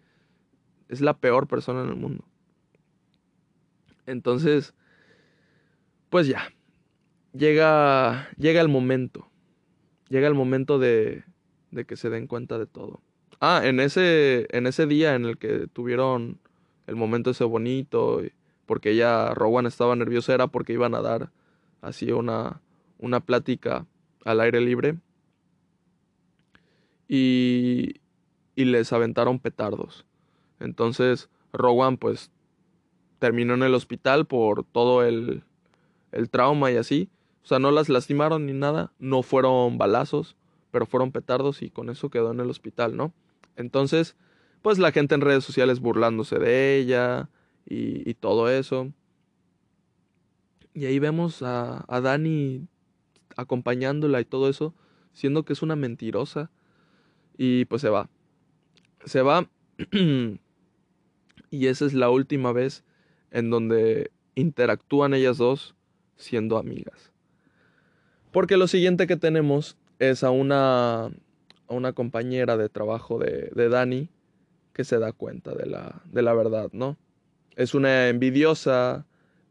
Es 0.90 1.02
la 1.02 1.18
peor 1.18 1.48
persona 1.48 1.84
en 1.84 1.90
el 1.90 1.96
mundo. 1.96 2.24
Entonces. 4.08 4.74
Pues 6.10 6.28
ya. 6.28 6.52
Llega. 7.34 8.30
Llega 8.38 8.62
el 8.62 8.70
momento. 8.70 9.30
Llega 10.10 10.28
el 10.28 10.34
momento 10.34 10.80
de. 10.80 11.24
de 11.70 11.86
que 11.86 11.96
se 11.96 12.10
den 12.10 12.26
cuenta 12.26 12.58
de 12.58 12.66
todo. 12.66 13.02
Ah, 13.40 13.62
en 13.64 13.80
ese, 13.80 14.48
en 14.50 14.66
ese 14.66 14.88
día 14.88 15.14
en 15.14 15.26
el 15.26 15.38
que 15.38 15.68
tuvieron 15.68 16.40
el 16.88 16.96
momento 16.96 17.30
ese 17.30 17.44
bonito, 17.44 18.24
porque 18.66 18.96
ya 18.96 19.34
Rowan 19.36 19.68
estaba 19.68 19.96
nerviosa, 19.96 20.34
era 20.34 20.48
porque 20.48 20.74
iban 20.74 20.96
a 20.96 21.02
dar 21.02 21.32
así 21.82 22.12
una, 22.12 22.62
una 22.98 23.20
plática 23.20 23.86
al 24.26 24.40
aire 24.40 24.60
libre. 24.62 24.98
Y, 27.08 28.02
y 28.56 28.66
les 28.66 28.92
aventaron 28.92 29.40
petardos. 29.40 30.06
Entonces 30.60 31.30
Rowan 31.54 31.98
pues 31.98 32.32
terminó 33.20 33.54
en 33.54 33.64
el 33.64 33.74
hospital 33.74 34.26
por 34.26 34.64
todo 34.64 35.04
el, 35.04 35.44
el 36.12 36.30
trauma 36.30 36.72
y 36.72 36.78
así. 36.78 37.10
O 37.44 37.48
sea, 37.48 37.60
no 37.60 37.72
las 37.72 37.90
lastimaron 37.90 38.46
ni 38.46 38.54
nada, 38.54 38.92
no 39.00 39.24
fueron 39.24 39.78
balazos, 39.78 40.36
pero 40.72 40.86
fueron 40.86 41.12
petardos 41.12 41.62
y 41.62 41.70
con 41.70 41.90
eso 41.90 42.10
quedó 42.10 42.32
en 42.32 42.40
el 42.40 42.50
hospital, 42.50 42.98
¿no? 42.98 43.14
Entonces, 43.56 44.18
pues 44.62 44.80
la 44.80 44.92
gente 44.92 45.16
en 45.16 45.22
redes 45.22 45.44
sociales 45.44 45.80
burlándose 45.80 46.40
de 46.40 46.78
ella 46.78 47.30
y, 47.66 48.14
todo 48.16 48.50
eso. 48.50 48.92
Y 50.74 50.86
ahí 50.86 51.00
vemos 51.00 51.42
a, 51.42 51.86
a 51.88 52.02
Dani 52.02 52.68
acompañándola 53.36 54.20
y 54.20 54.26
todo 54.26 54.50
eso, 54.50 54.74
siendo 55.14 55.44
que 55.44 55.54
es 55.54 55.62
una 55.62 55.76
mentirosa. 55.76 56.52
Y 57.38 57.66
pues 57.66 57.82
se 57.82 57.90
va. 57.90 58.10
Se 59.06 59.22
va. 59.22 59.50
y 61.50 61.68
esa 61.68 61.86
es 61.86 61.94
la 61.94 62.10
última 62.10 62.52
vez 62.52 62.84
en 63.38 63.52
donde 63.52 64.10
interactúan 64.34 65.14
ellas 65.14 65.38
dos 65.38 65.76
siendo 66.16 66.58
amigas. 66.58 67.12
Porque 68.32 68.58
lo 68.58 68.68
siguiente 68.68 69.06
que 69.06 69.16
tenemos 69.16 69.78
es 70.00 70.24
a 70.24 70.32
una, 70.32 71.06
a 71.06 71.12
una 71.70 71.94
compañera 71.94 72.58
de 72.58 72.68
trabajo 72.68 73.20
de, 73.20 73.52
de 73.54 73.70
Dani 73.70 74.10
que 74.74 74.84
se 74.84 74.98
da 74.98 75.12
cuenta 75.12 75.54
de 75.54 75.68
la, 75.68 76.02
de 76.06 76.24
la 76.24 76.34
verdad, 76.34 76.70
¿no? 76.72 76.98
Es 77.56 77.76
una 77.76 78.10
envidiosa, 78.10 79.06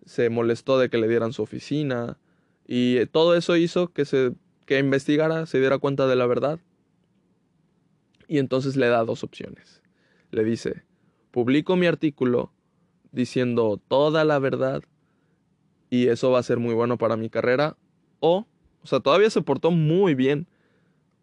se 0.05 0.31
molestó 0.31 0.81
de 0.81 0.90
que 0.90 0.99
le 0.99 1.07
dieran 1.07 1.33
su 1.33 1.42
oficina 1.42 2.18
y 2.66 3.07
todo 3.07 3.37
eso 3.37 3.57
hizo 3.57 3.92
que 3.92 4.05
se 4.05 4.33
que 4.66 4.81
investigara, 4.81 5.46
se 5.46 5.61
diera 5.61 5.79
cuenta 5.79 6.09
de 6.09 6.16
la 6.16 6.27
verdad. 6.27 6.59
Y 8.27 8.38
entonces 8.38 8.75
le 8.75 8.88
da 8.88 9.05
dos 9.05 9.22
opciones. 9.22 9.81
Le 10.33 10.42
dice, 10.42 10.83
publico 11.31 11.77
mi 11.77 11.87
artículo 11.87 12.51
diciendo 13.16 13.81
toda 13.88 14.24
la 14.24 14.38
verdad 14.38 14.85
y 15.90 16.07
eso 16.07 16.31
va 16.31 16.38
a 16.38 16.44
ser 16.44 16.61
muy 16.61 16.74
bueno 16.74 16.98
para 16.98 17.16
mi 17.16 17.29
carrera 17.29 17.76
o 18.20 18.46
o 18.87 18.88
sea, 18.88 19.00
todavía 19.00 19.31
se 19.31 19.42
portó 19.42 19.72
muy 19.72 20.14
bien. 20.14 20.46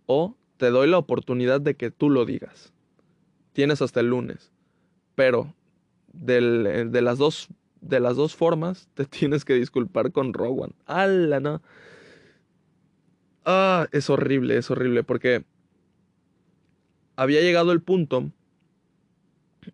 O 0.05 0.35
te 0.57 0.69
doy 0.69 0.89
la 0.89 0.97
oportunidad 0.97 1.61
de 1.61 1.75
que 1.75 1.91
tú 1.91 2.09
lo 2.09 2.25
digas. 2.25 2.73
Tienes 3.53 3.81
hasta 3.81 4.01
el 4.01 4.07
lunes. 4.07 4.51
Pero 5.15 5.55
de, 6.11 6.41
las 7.01 7.17
dos, 7.17 7.47
de 7.79 8.01
las 8.01 8.17
dos 8.17 8.35
formas 8.35 8.89
te 8.95 9.05
tienes 9.05 9.45
que 9.45 9.53
disculpar 9.53 10.11
con 10.11 10.33
Rowan. 10.33 10.71
¡Hala, 10.87 11.39
no! 11.39 11.61
Ah, 13.45 13.87
es 13.93 14.09
horrible, 14.09 14.57
es 14.57 14.69
horrible. 14.69 15.05
Porque 15.05 15.45
había 17.15 17.39
llegado 17.39 17.71
el 17.71 17.81
punto 17.81 18.29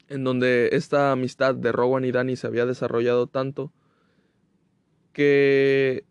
en 0.08 0.24
donde 0.24 0.70
esta 0.74 1.12
amistad 1.12 1.56
de 1.56 1.72
Rowan 1.72 2.06
y 2.06 2.12
Danny 2.12 2.36
se 2.36 2.48
había 2.48 2.66
desarrollado 2.66 3.28
tanto 3.28 3.72
que, 5.14 6.06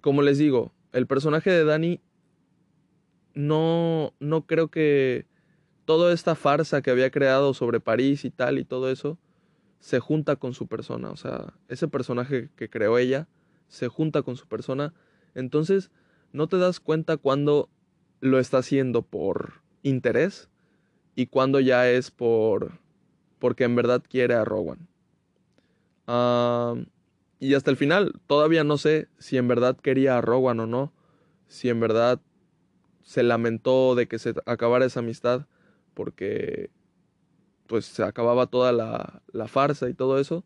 como 0.00 0.22
les 0.22 0.38
digo, 0.38 0.72
el 0.92 1.06
personaje 1.06 1.50
de 1.50 1.64
Danny 1.64 2.00
no, 3.34 4.14
no 4.20 4.46
creo 4.46 4.68
que 4.68 5.26
toda 5.84 6.12
esta 6.12 6.34
farsa 6.34 6.82
que 6.82 6.90
había 6.90 7.10
creado 7.10 7.54
sobre 7.54 7.80
París 7.80 8.24
y 8.24 8.30
tal 8.30 8.58
y 8.58 8.64
todo 8.64 8.90
eso 8.90 9.18
se 9.80 10.00
junta 10.00 10.36
con 10.36 10.54
su 10.54 10.66
persona. 10.66 11.10
O 11.10 11.16
sea, 11.16 11.54
ese 11.68 11.88
personaje 11.88 12.50
que 12.56 12.68
creó 12.68 12.98
ella 12.98 13.28
se 13.68 13.88
junta 13.88 14.22
con 14.22 14.36
su 14.36 14.46
persona. 14.48 14.94
Entonces, 15.34 15.90
no 16.32 16.48
te 16.48 16.58
das 16.58 16.80
cuenta 16.80 17.16
cuando 17.16 17.68
lo 18.20 18.38
está 18.38 18.58
haciendo 18.58 19.02
por 19.02 19.62
interés 19.82 20.48
y 21.14 21.26
cuando 21.26 21.60
ya 21.60 21.88
es 21.88 22.10
por 22.10 22.80
porque 23.38 23.64
en 23.64 23.76
verdad 23.76 24.02
quiere 24.08 24.34
a 24.34 24.44
Rowan. 24.44 24.88
Ah... 26.06 26.74
Y 27.40 27.54
hasta 27.54 27.70
el 27.70 27.76
final, 27.76 28.14
todavía 28.26 28.64
no 28.64 28.78
sé 28.78 29.08
si 29.18 29.36
en 29.36 29.46
verdad 29.46 29.76
quería 29.76 30.18
a 30.18 30.20
Rowan 30.20 30.58
o 30.60 30.66
no, 30.66 30.92
si 31.46 31.68
en 31.68 31.78
verdad 31.78 32.20
se 33.02 33.22
lamentó 33.22 33.94
de 33.94 34.08
que 34.08 34.18
se 34.18 34.34
acabara 34.44 34.84
esa 34.84 35.00
amistad, 35.00 35.46
porque 35.94 36.70
pues 37.68 37.84
se 37.84 38.02
acababa 38.02 38.46
toda 38.46 38.72
la, 38.72 39.22
la 39.32 39.46
farsa 39.46 39.88
y 39.88 39.94
todo 39.94 40.18
eso, 40.18 40.44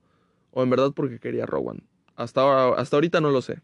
o 0.50 0.62
en 0.62 0.70
verdad 0.70 0.92
porque 0.94 1.18
quería 1.18 1.44
a 1.44 1.46
Rowan. 1.46 1.83
Hasta, 2.14 2.74
hasta 2.74 2.96
ahorita 2.96 3.20
no 3.20 3.31
lo 3.31 3.40
sé. 3.40 3.62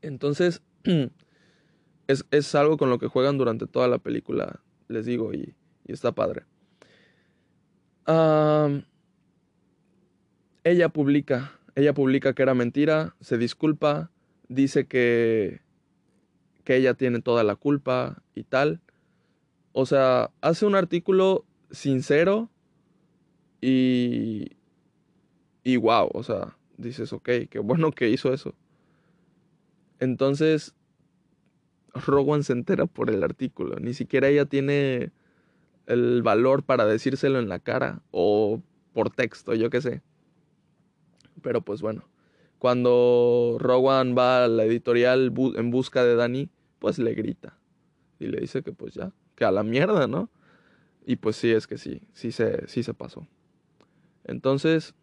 Entonces, 0.00 0.60
es, 2.08 2.24
es, 2.32 2.54
algo 2.56 2.78
con 2.78 2.90
lo 2.90 2.98
que 2.98 3.06
juegan 3.06 3.38
durante 3.38 3.68
toda 3.68 3.86
la 3.86 3.98
película, 3.98 4.60
les 4.88 5.06
digo, 5.06 5.32
y, 5.32 5.54
y 5.86 5.92
está 5.92 6.12
padre. 6.12 6.42
Ella 10.64 10.88
publica 10.88 11.52
ella 11.74 11.94
publica 11.94 12.34
que 12.34 12.42
era 12.42 12.54
mentira, 12.54 13.16
se 13.20 13.38
disculpa, 13.38 14.10
dice 14.48 14.86
que, 14.86 15.60
que 16.64 16.76
ella 16.76 16.94
tiene 16.94 17.20
toda 17.22 17.44
la 17.44 17.56
culpa 17.56 18.22
y 18.34 18.44
tal. 18.44 18.80
O 19.72 19.86
sea, 19.86 20.30
hace 20.40 20.66
un 20.66 20.74
artículo 20.74 21.44
sincero 21.70 22.50
y... 23.60 24.56
Y 25.64 25.76
wow, 25.76 26.10
o 26.12 26.24
sea, 26.24 26.56
dices, 26.76 27.12
ok, 27.12 27.28
qué 27.48 27.60
bueno 27.60 27.92
que 27.92 28.08
hizo 28.08 28.34
eso. 28.34 28.56
Entonces, 30.00 30.74
Rowan 31.94 32.42
se 32.42 32.52
entera 32.52 32.86
por 32.86 33.10
el 33.10 33.22
artículo. 33.22 33.78
Ni 33.78 33.94
siquiera 33.94 34.26
ella 34.26 34.44
tiene 34.44 35.12
el 35.86 36.22
valor 36.22 36.62
para 36.62 36.86
decírselo 36.86 37.38
en 37.38 37.48
la 37.48 37.58
cara 37.58 38.02
o 38.10 38.60
por 38.92 39.10
texto, 39.10 39.54
yo 39.54 39.70
qué 39.70 39.80
sé. 39.80 40.02
Pero 41.42 41.62
pues 41.62 41.82
bueno, 41.82 42.04
cuando 42.58 43.56
Rowan 43.58 44.16
va 44.16 44.44
a 44.44 44.48
la 44.48 44.64
editorial 44.64 45.32
en 45.56 45.70
busca 45.70 46.04
de 46.04 46.14
Dani, 46.14 46.48
pues 46.78 46.98
le 46.98 47.14
grita. 47.14 47.58
Y 48.18 48.26
le 48.26 48.40
dice 48.40 48.62
que 48.62 48.72
pues 48.72 48.94
ya, 48.94 49.12
que 49.34 49.44
a 49.44 49.50
la 49.50 49.62
mierda, 49.62 50.06
¿no? 50.06 50.30
Y 51.04 51.16
pues 51.16 51.36
sí, 51.36 51.50
es 51.50 51.66
que 51.66 51.78
sí, 51.78 52.02
sí 52.12 52.30
se, 52.30 52.68
sí 52.68 52.82
se 52.82 52.94
pasó. 52.94 53.26
Entonces, 54.24 54.94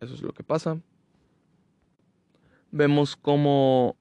eso 0.00 0.14
es 0.14 0.22
lo 0.22 0.32
que 0.32 0.42
pasa. 0.42 0.80
Vemos 2.70 3.16
cómo, 3.16 3.96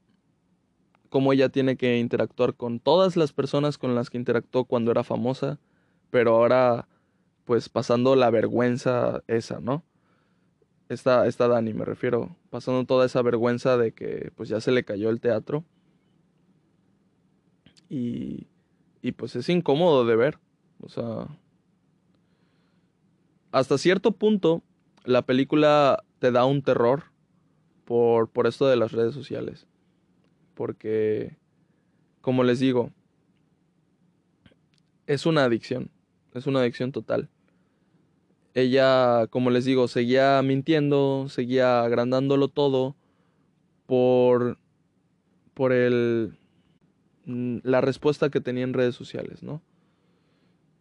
cómo 1.10 1.32
ella 1.32 1.50
tiene 1.50 1.78
que 1.78 1.98
interactuar 1.98 2.54
con 2.56 2.80
todas 2.80 3.16
las 3.16 3.32
personas 3.32 3.78
con 3.78 3.96
las 3.96 4.10
que 4.10 4.18
interactuó 4.18 4.66
cuando 4.66 4.92
era 4.92 5.04
famosa, 5.04 5.60
pero 6.10 6.36
ahora 6.36 6.88
pues 7.46 7.70
pasando 7.70 8.16
la 8.16 8.30
vergüenza 8.30 9.24
esa, 9.28 9.62
¿no? 9.62 9.84
Está, 10.90 11.28
está 11.28 11.48
Dani, 11.48 11.74
me 11.74 11.86
refiero, 11.86 12.36
pasando 12.50 12.86
toda 12.86 13.06
esa 13.06 13.22
vergüenza 13.22 13.78
de 13.78 13.94
que 13.94 14.32
pues 14.36 14.50
ya 14.50 14.60
se 14.60 14.72
le 14.72 14.84
cayó 14.84 15.10
el 15.10 15.22
teatro. 15.22 15.64
Y, 17.90 18.48
y 19.02 19.14
pues 19.14 19.36
es 19.38 19.48
incómodo 19.48 20.06
de 20.06 20.16
ver. 20.18 20.40
O 20.82 20.90
sea, 20.90 21.28
hasta 23.52 23.78
cierto 23.78 24.12
punto 24.12 24.62
la 25.06 25.22
película 25.22 26.04
te 26.20 26.32
da 26.32 26.46
un 26.46 26.62
terror 26.62 27.06
por, 27.86 28.30
por 28.30 28.46
esto 28.48 28.68
de 28.68 28.76
las 28.76 28.92
redes 28.92 29.14
sociales. 29.14 29.68
Porque, 30.54 31.38
como 32.20 32.44
les 32.44 32.60
digo, 32.60 32.92
es 35.06 35.26
una 35.26 35.46
adicción. 35.46 35.90
Es 36.38 36.48
una 36.48 36.62
adicción 36.62 36.92
total 36.92 37.30
ella, 38.58 39.28
como 39.28 39.52
les 39.52 39.66
digo, 39.66 39.88
seguía 39.88 40.42
mintiendo, 40.42 41.28
seguía 41.30 41.84
agrandándolo 41.84 42.48
todo 42.48 42.96
por, 43.86 44.58
por 45.54 45.74
el, 45.74 46.36
mm, 47.26 47.58
la 47.62 47.82
respuesta 47.82 48.32
que 48.32 48.42
tenía 48.42 48.64
en 48.64 48.74
redes 48.74 48.96
sociales, 48.96 49.44
¿no? 49.44 49.62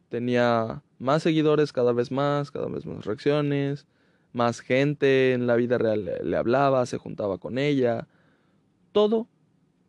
Tenía 0.08 0.82
más 0.98 1.22
seguidores 1.22 1.74
cada 1.74 1.92
vez 1.92 2.10
más, 2.10 2.50
cada 2.50 2.68
vez 2.68 2.86
más 2.86 3.04
reacciones, 3.04 3.86
más 4.32 4.60
gente 4.60 5.34
en 5.34 5.46
la 5.46 5.56
vida 5.56 5.76
real 5.76 6.06
le, 6.06 6.24
le 6.24 6.36
hablaba, 6.38 6.86
se 6.86 6.96
juntaba 6.96 7.36
con 7.36 7.58
ella, 7.58 8.08
todo 8.92 9.28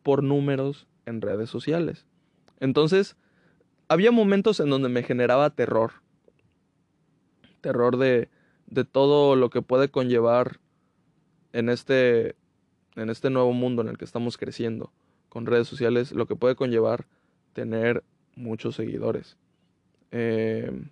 por 0.02 0.22
números 0.22 0.86
en 1.06 1.22
redes 1.22 1.48
sociales. 1.48 2.04
Entonces, 2.60 3.16
había 3.88 4.12
momentos 4.12 4.60
en 4.60 4.70
donde 4.70 4.88
me 4.88 5.02
generaba 5.02 5.50
terror 5.50 5.92
terror 7.60 7.96
de, 7.96 8.28
de 8.66 8.84
todo 8.84 9.36
lo 9.36 9.50
que 9.50 9.62
puede 9.62 9.90
conllevar 9.90 10.60
en 11.52 11.68
este, 11.68 12.34
en 12.96 13.10
este 13.10 13.30
nuevo 13.30 13.52
mundo 13.52 13.82
en 13.82 13.88
el 13.88 13.98
que 13.98 14.04
estamos 14.04 14.36
creciendo 14.36 14.92
con 15.28 15.46
redes 15.46 15.68
sociales, 15.68 16.12
lo 16.12 16.26
que 16.26 16.36
puede 16.36 16.54
conllevar 16.54 17.06
tener 17.52 18.02
muchos 18.36 18.76
seguidores. 18.76 19.36
Em, 20.10 20.90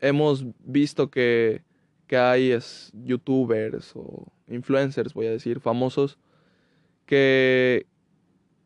hemos 0.00 0.46
visto 0.60 1.10
que, 1.10 1.62
que 2.06 2.16
hay 2.16 2.56
youtubers 2.92 3.92
o 3.94 4.32
influencers, 4.48 5.14
voy 5.14 5.26
a 5.26 5.30
decir, 5.30 5.60
famosos, 5.60 6.18
que, 7.06 7.86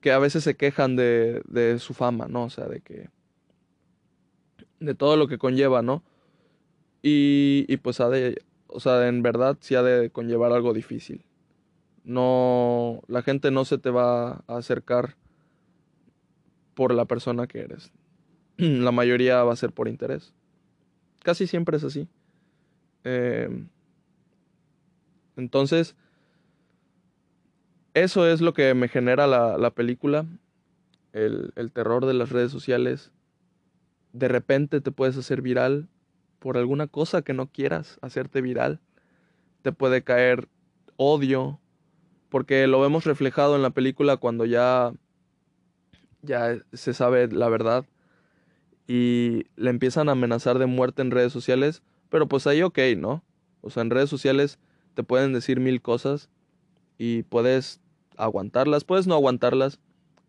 que 0.00 0.12
a 0.12 0.18
veces 0.18 0.44
se 0.44 0.56
quejan 0.56 0.96
de, 0.96 1.42
de 1.46 1.78
su 1.78 1.94
fama, 1.94 2.26
¿no? 2.28 2.44
O 2.44 2.50
sea, 2.50 2.66
de 2.66 2.80
que... 2.80 3.08
de 4.80 4.94
todo 4.94 5.16
lo 5.16 5.28
que 5.28 5.38
conlleva, 5.38 5.82
¿no? 5.82 6.02
Y, 7.08 7.76
pues 7.78 8.00
ha 8.00 8.08
de, 8.08 8.42
o 8.66 8.80
sea, 8.80 9.06
en 9.06 9.22
verdad 9.22 9.56
sí 9.60 9.76
ha 9.76 9.82
de 9.84 10.10
conllevar 10.10 10.50
algo 10.50 10.72
difícil. 10.72 11.24
No, 12.02 13.00
la 13.06 13.22
gente 13.22 13.52
no 13.52 13.64
se 13.64 13.78
te 13.78 13.90
va 13.90 14.42
a 14.48 14.56
acercar 14.56 15.14
por 16.74 16.92
la 16.92 17.04
persona 17.04 17.46
que 17.46 17.60
eres. 17.60 17.92
La 18.56 18.90
mayoría 18.90 19.44
va 19.44 19.52
a 19.52 19.56
ser 19.56 19.70
por 19.70 19.86
interés. 19.86 20.34
Casi 21.22 21.46
siempre 21.46 21.76
es 21.76 21.84
así. 21.84 22.08
Em, 23.04 23.68
entonces, 25.36 25.94
eso 27.96 28.26
es 28.26 28.42
lo 28.42 28.52
que 28.52 28.74
me 28.74 28.88
genera 28.88 29.26
la, 29.26 29.56
la 29.56 29.70
película, 29.70 30.26
el, 31.14 31.54
el 31.56 31.72
terror 31.72 32.04
de 32.04 32.12
las 32.12 32.28
redes 32.28 32.52
sociales. 32.52 33.10
De 34.12 34.28
repente 34.28 34.82
te 34.82 34.92
puedes 34.92 35.16
hacer 35.16 35.40
viral 35.40 35.88
por 36.38 36.58
alguna 36.58 36.88
cosa 36.88 37.22
que 37.22 37.32
no 37.32 37.46
quieras 37.46 37.98
hacerte 38.02 38.42
viral. 38.42 38.80
Te 39.62 39.72
puede 39.72 40.04
caer 40.04 40.46
odio, 40.96 41.58
porque 42.28 42.66
lo 42.66 42.82
vemos 42.82 43.04
reflejado 43.06 43.56
en 43.56 43.62
la 43.62 43.70
película 43.70 44.18
cuando 44.18 44.44
ya 44.44 44.92
ya 46.20 46.58
se 46.74 46.92
sabe 46.92 47.28
la 47.28 47.48
verdad 47.48 47.86
y 48.86 49.44
le 49.56 49.70
empiezan 49.70 50.10
a 50.10 50.12
amenazar 50.12 50.58
de 50.58 50.66
muerte 50.66 51.00
en 51.00 51.12
redes 51.12 51.32
sociales, 51.32 51.82
pero 52.10 52.28
pues 52.28 52.46
ahí 52.46 52.60
ok, 52.60 52.78
¿no? 52.98 53.24
O 53.62 53.70
sea, 53.70 53.82
en 53.82 53.90
redes 53.90 54.10
sociales 54.10 54.58
te 54.92 55.02
pueden 55.02 55.32
decir 55.32 55.60
mil 55.60 55.80
cosas 55.80 56.28
y 56.98 57.22
puedes 57.22 57.80
aguantarlas, 58.16 58.84
puedes 58.84 59.06
no 59.06 59.14
aguantarlas, 59.14 59.80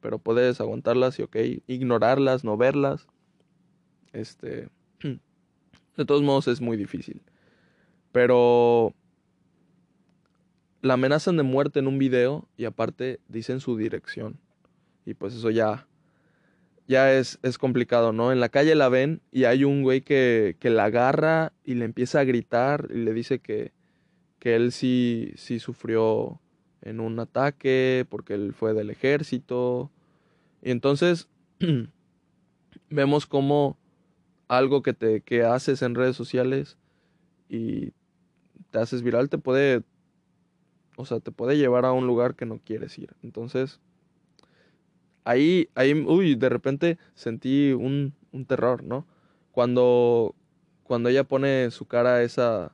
pero 0.01 0.19
puedes 0.19 0.61
aguantarlas 0.61 1.19
y 1.19 1.23
ok, 1.23 1.35
ignorarlas, 1.67 2.43
no 2.43 2.57
verlas. 2.57 3.07
Este, 4.13 4.69
de 5.97 6.05
todos 6.05 6.21
modos 6.21 6.47
es 6.47 6.61
muy 6.61 6.77
difícil. 6.77 7.21
Pero 8.11 8.93
la 10.81 10.93
amenazan 10.93 11.37
de 11.37 11.43
muerte 11.43 11.79
en 11.79 11.87
un 11.87 11.97
video 11.97 12.47
y 12.57 12.65
aparte 12.65 13.19
dicen 13.27 13.59
su 13.59 13.77
dirección. 13.77 14.39
Y 15.05 15.13
pues 15.13 15.33
eso 15.33 15.49
ya, 15.49 15.87
ya 16.87 17.13
es, 17.13 17.39
es 17.43 17.57
complicado, 17.57 18.13
¿no? 18.13 18.31
En 18.31 18.39
la 18.39 18.49
calle 18.49 18.75
la 18.75 18.89
ven 18.89 19.21
y 19.31 19.45
hay 19.45 19.63
un 19.63 19.83
güey 19.83 20.01
que, 20.01 20.55
que 20.59 20.69
la 20.69 20.85
agarra 20.85 21.53
y 21.63 21.75
le 21.75 21.85
empieza 21.85 22.19
a 22.19 22.23
gritar 22.23 22.87
y 22.91 22.97
le 22.97 23.13
dice 23.13 23.39
que, 23.39 23.71
que 24.39 24.55
él 24.55 24.71
sí, 24.71 25.33
sí 25.35 25.59
sufrió 25.59 26.39
en 26.81 26.99
un 26.99 27.19
ataque 27.19 28.05
porque 28.09 28.33
él 28.33 28.53
fue 28.53 28.73
del 28.73 28.89
ejército. 28.89 29.91
Y 30.61 30.71
entonces 30.71 31.27
vemos 32.89 33.25
como 33.25 33.77
algo 34.47 34.81
que 34.81 34.93
te 34.93 35.21
que 35.21 35.43
haces 35.43 35.81
en 35.81 35.95
redes 35.95 36.15
sociales 36.15 36.77
y 37.49 37.91
te 38.71 38.79
haces 38.79 39.01
viral 39.03 39.29
te 39.29 39.37
puede 39.37 39.83
o 40.97 41.05
sea, 41.05 41.19
te 41.19 41.31
puede 41.31 41.57
llevar 41.57 41.85
a 41.85 41.93
un 41.93 42.07
lugar 42.07 42.35
que 42.35 42.47
no 42.47 42.59
quieres 42.59 42.97
ir. 42.97 43.15
Entonces, 43.21 43.79
ahí, 45.23 45.69
ahí, 45.75 45.93
uy, 45.93 46.35
de 46.35 46.49
repente 46.49 46.97
sentí 47.13 47.71
un, 47.71 48.15
un 48.31 48.45
terror, 48.45 48.83
¿no? 48.83 49.05
Cuando, 49.51 50.33
cuando 50.83 51.09
ella 51.09 51.23
pone 51.23 51.69
su 51.69 51.85
cara 51.85 52.23
esa 52.23 52.73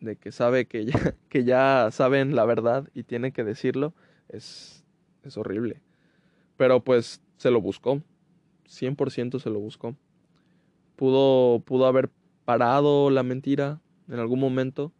de 0.00 0.16
que 0.16 0.32
sabe 0.32 0.66
que 0.66 0.84
ya, 0.84 1.14
que 1.28 1.44
ya 1.44 1.88
saben 1.90 2.34
la 2.34 2.44
verdad 2.44 2.88
y 2.94 3.02
tiene 3.04 3.32
que 3.32 3.44
decirlo, 3.44 3.94
es, 4.28 4.84
es 5.24 5.36
horrible. 5.36 5.80
Pero 6.56 6.82
pues 6.82 7.20
se 7.36 7.50
lo 7.50 7.60
buscó, 7.60 8.02
100% 8.68 9.38
se 9.38 9.50
lo 9.50 9.60
buscó. 9.60 9.96
Pudo, 10.96 11.60
pudo 11.60 11.86
haber 11.86 12.10
parado 12.44 13.10
la 13.10 13.22
mentira 13.22 13.80
en 14.08 14.18
algún 14.18 14.40
momento, 14.40 14.92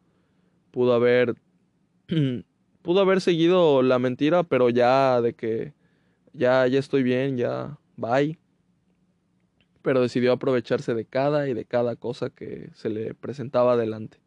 pudo 0.70 0.94
haber, 0.94 1.34
pudo 2.82 3.00
haber 3.00 3.20
seguido 3.20 3.82
la 3.82 3.98
mentira, 3.98 4.44
pero 4.44 4.70
ya 4.70 5.20
de 5.20 5.34
que 5.34 5.72
ya, 6.32 6.66
ya 6.66 6.78
estoy 6.78 7.02
bien, 7.02 7.36
ya, 7.36 7.78
bye. 7.96 8.38
Pero 9.82 10.00
decidió 10.00 10.32
aprovecharse 10.32 10.94
de 10.94 11.04
cada 11.04 11.48
y 11.48 11.54
de 11.54 11.64
cada 11.64 11.96
cosa 11.96 12.30
que 12.30 12.70
se 12.74 12.90
le 12.90 13.14
presentaba 13.14 13.72
adelante. 13.72 14.18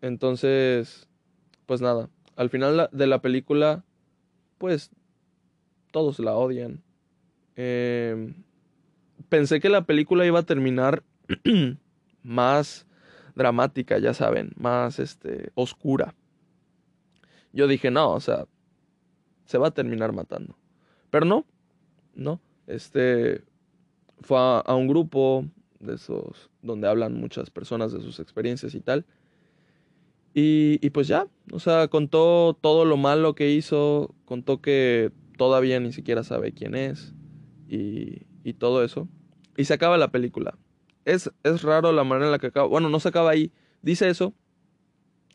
Entonces, 0.00 1.08
pues 1.66 1.80
nada, 1.80 2.08
al 2.36 2.50
final 2.50 2.88
de 2.92 3.06
la 3.06 3.20
película, 3.20 3.84
pues 4.58 4.90
todos 5.90 6.18
la 6.18 6.34
odian. 6.34 6.82
Eh, 7.56 8.34
pensé 9.28 9.60
que 9.60 9.68
la 9.68 9.84
película 9.84 10.24
iba 10.26 10.40
a 10.40 10.44
terminar 10.44 11.02
más 12.22 12.86
dramática, 13.34 13.98
ya 13.98 14.14
saben, 14.14 14.52
más 14.56 14.98
este 14.98 15.50
oscura. 15.54 16.14
Yo 17.52 17.66
dije, 17.66 17.90
no, 17.90 18.12
o 18.12 18.20
sea, 18.20 18.46
se 19.44 19.58
va 19.58 19.68
a 19.68 19.72
terminar 19.72 20.12
matando. 20.12 20.56
Pero 21.10 21.24
no, 21.24 21.46
no. 22.14 22.40
Este 22.66 23.42
fue 24.20 24.38
a, 24.38 24.74
un 24.74 24.88
grupo 24.88 25.46
de 25.80 25.94
esos 25.94 26.50
donde 26.60 26.88
hablan 26.88 27.14
muchas 27.14 27.50
personas 27.50 27.92
de 27.92 28.00
sus 28.00 28.20
experiencias 28.20 28.74
y 28.74 28.80
tal. 28.80 29.06
Y, 30.40 30.90
pues 30.90 31.08
ya, 31.08 31.26
o 31.50 31.58
sea, 31.58 31.88
contó 31.88 32.56
todo 32.60 32.84
lo 32.84 32.96
malo 32.96 33.34
que 33.34 33.50
hizo, 33.50 34.14
contó 34.24 34.60
que 34.60 35.10
todavía 35.36 35.80
ni 35.80 35.92
siquiera 35.92 36.22
sabe 36.22 36.52
quién 36.52 36.76
es 36.76 37.12
y, 37.68 38.22
y 38.44 38.52
todo 38.52 38.84
eso. 38.84 39.08
Y 39.56 39.64
se 39.64 39.74
acaba 39.74 39.98
la 39.98 40.12
película. 40.12 40.56
Es, 41.04 41.28
es, 41.42 41.62
raro 41.62 41.90
la 41.90 42.04
manera 42.04 42.26
en 42.26 42.30
la 42.30 42.38
que 42.38 42.46
acaba. 42.46 42.68
Bueno, 42.68 42.88
no 42.88 43.00
se 43.00 43.08
acaba 43.08 43.30
ahí. 43.30 43.50
Dice 43.82 44.08
eso 44.08 44.32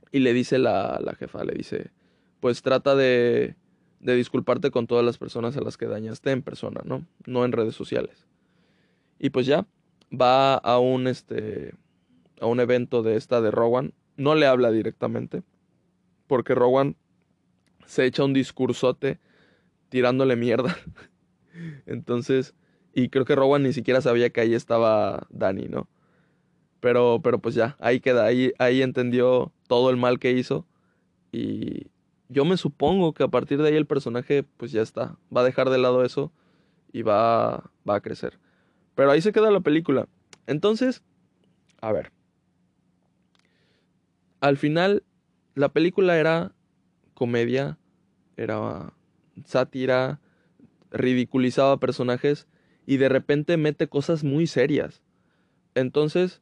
y 0.09 0.19
le 0.19 0.31
dice 0.31 0.57
la, 0.57 1.01
la 1.03 1.15
jefa, 1.15 1.43
le 1.43 1.53
dice, 1.53 1.91
pues 2.39 2.61
trata 2.61 2.95
de, 2.95 3.57
de 3.99 4.15
disculparte 4.15 4.71
con 4.71 4.87
todas 4.87 5.03
las 5.03 5.17
personas 5.17 5.57
a 5.57 5.61
las 5.61 5.75
que 5.75 5.87
dañaste 5.87 6.31
en 6.31 6.43
persona, 6.43 6.79
¿no? 6.85 7.05
No 7.25 7.43
en 7.43 7.51
redes 7.51 7.75
sociales. 7.75 8.25
Y 9.19 9.31
pues 9.31 9.47
ya, 9.47 9.67
va 10.09 10.53
a 10.53 10.79
un, 10.79 11.07
este, 11.07 11.73
a 12.39 12.45
un 12.45 12.61
evento 12.61 13.03
de 13.03 13.17
esta 13.17 13.41
de 13.41 13.51
Rowan. 13.51 13.93
No 14.17 14.35
le 14.35 14.45
habla 14.45 14.71
directamente, 14.71 15.43
porque 16.27 16.55
Rowan 16.55 16.95
se 17.85 18.05
echa 18.05 18.23
un 18.23 18.33
discursote 18.33 19.19
tirándole 19.89 20.35
mierda. 20.35 20.75
Entonces, 21.85 22.55
y 22.93 23.09
creo 23.09 23.25
que 23.25 23.35
Rowan 23.35 23.63
ni 23.63 23.73
siquiera 23.73 24.01
sabía 24.01 24.29
que 24.29 24.41
ahí 24.41 24.53
estaba 24.53 25.27
Dani, 25.29 25.67
¿no? 25.67 25.87
Pero, 26.79 27.21
pero 27.23 27.39
pues 27.39 27.55
ya, 27.55 27.77
ahí 27.79 27.99
queda, 27.99 28.25
ahí, 28.25 28.51
ahí 28.59 28.81
entendió 28.81 29.51
todo 29.67 29.89
el 29.89 29.97
mal 29.97 30.19
que 30.19 30.31
hizo 30.31 30.65
y, 31.31 31.87
yo 32.33 32.45
me 32.45 32.57
supongo 32.57 33.13
que 33.13 33.23
a 33.23 33.27
partir 33.27 33.61
de 33.61 33.69
ahí 33.69 33.75
el 33.75 33.85
personaje 33.85 34.43
pues 34.57 34.71
ya 34.71 34.81
está, 34.81 35.15
va 35.35 35.41
a 35.41 35.45
dejar 35.45 35.69
de 35.69 35.77
lado 35.77 36.03
eso 36.03 36.31
y 36.91 37.03
va, 37.03 37.69
va 37.87 37.95
a 37.95 38.01
crecer. 38.01 38.39
Pero 38.95 39.11
ahí 39.11 39.21
se 39.21 39.31
queda 39.31 39.51
la 39.51 39.61
película. 39.61 40.07
Entonces, 40.47 41.03
a 41.81 41.91
ver. 41.91 42.11
Al 44.43 44.57
final, 44.57 45.03
la 45.55 45.69
película 45.69 46.19
era 46.19 46.51
comedia, 47.13 47.77
era 48.35 48.91
sátira, 49.45 50.19
ridiculizaba 50.91 51.79
personajes 51.79 52.45
y 52.85 52.97
de 52.97 53.07
repente 53.07 53.55
mete 53.55 53.87
cosas 53.87 54.25
muy 54.25 54.45
serias. 54.45 55.01
Entonces, 55.75 56.41